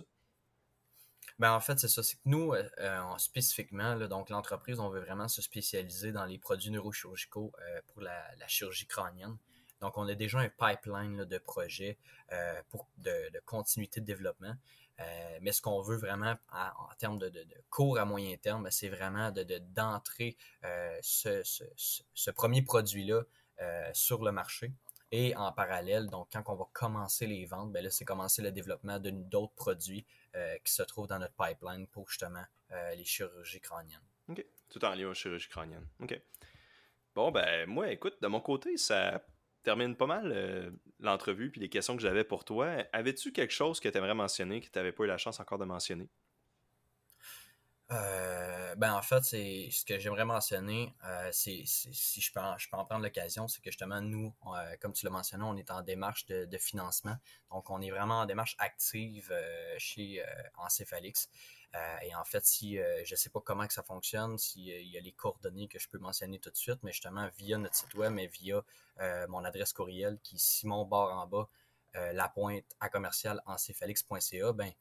[1.40, 2.04] Ben, en fait, c'est ça.
[2.04, 6.38] C'est que nous, euh, euh, spécifiquement, donc l'entreprise, on veut vraiment se spécialiser dans les
[6.38, 7.52] produits neurochirurgicaux
[7.88, 9.38] pour la, chirurgie crânienne.
[9.82, 11.98] Donc, on a déjà un pipeline de projets
[12.70, 14.56] pour de, continuité de développement.
[15.42, 17.32] mais ce qu'on veut vraiment en termes de,
[17.70, 19.32] court à moyen terme, ben, c'est vraiment
[19.76, 20.38] d'entrer
[21.02, 23.24] ce, ce, premier produit-là
[23.94, 24.74] sur le marché.
[25.12, 28.52] Et en parallèle, donc quand on va commencer les ventes, ben là, c'est commencer le
[28.52, 30.21] développement d'autres produits euh,
[30.64, 34.00] qui se trouvent dans notre pipeline pour justement euh, les chirurgies crâniennes.
[34.30, 34.46] OK.
[34.70, 35.88] Tout en lien aux chirurgies crâniennes.
[36.00, 36.20] OK.
[37.14, 39.22] Bon, ben moi, écoute, de mon côté, ça
[39.64, 42.86] termine pas mal euh, l'entrevue puis les questions que j'avais pour toi.
[42.94, 45.60] Avais-tu quelque chose que tu aimerais mentionner que tu n'avais pas eu la chance encore
[45.60, 46.10] de mentionner?
[47.92, 52.58] Euh, ben en fait, c'est ce que j'aimerais mentionner, euh, c'est si je peux, en,
[52.58, 55.58] je peux en prendre l'occasion, c'est que justement, nous, euh, comme tu l'as mentionné, on
[55.58, 57.18] est en démarche de, financement.
[57.52, 59.34] Donc, on est vraiment en démarche active
[59.78, 60.24] chez
[60.58, 61.30] Encéphalix.
[62.04, 65.12] et en fait, si je sais pas comment que ça fonctionne, s'il y a les
[65.12, 68.28] coordonnées que je peux mentionner tout de suite, mais justement via notre site web, mais
[68.28, 68.64] via
[69.28, 71.50] mon adresse courriel qui est Simon barre en bas,
[71.94, 74.72] la pointe à commercial encéphalix.ca, ben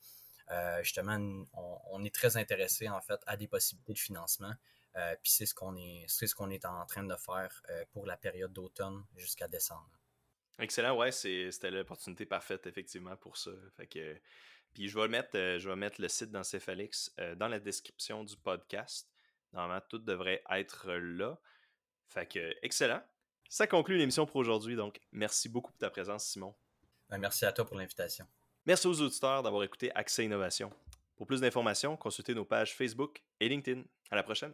[0.51, 1.47] euh, justement,
[1.91, 4.53] on, est très intéressé en fait à des possibilités de financement.
[4.97, 7.85] Euh, puis c'est ce qu'on est, c'est ce qu'on est en train de faire euh,
[7.93, 9.89] pour la période d'automne jusqu'à décembre.
[10.59, 13.53] Excellent, ouais, c'était l'opportunité parfaite effectivement pour ça.
[13.77, 14.21] Fait que,
[14.75, 19.09] puis je vais mettre, je vais mettre le site d'Encéphalix dans la description du podcast.
[19.53, 21.39] Normalement, tout devrait être là.
[22.09, 23.03] Fait que, excellent.
[23.49, 24.77] Ça conclut l'émission pour aujourd'hui.
[24.77, 26.55] Donc, merci beaucoup pour ta présence, Simon.
[27.09, 28.27] Ben, merci à toi pour l'invitation.
[28.67, 30.71] Merci aux auditeurs d'avoir écouté Accès Innovation.
[31.17, 33.83] Pour plus d'informations, consultez nos pages Facebook et LinkedIn.
[34.11, 34.53] À la prochaine.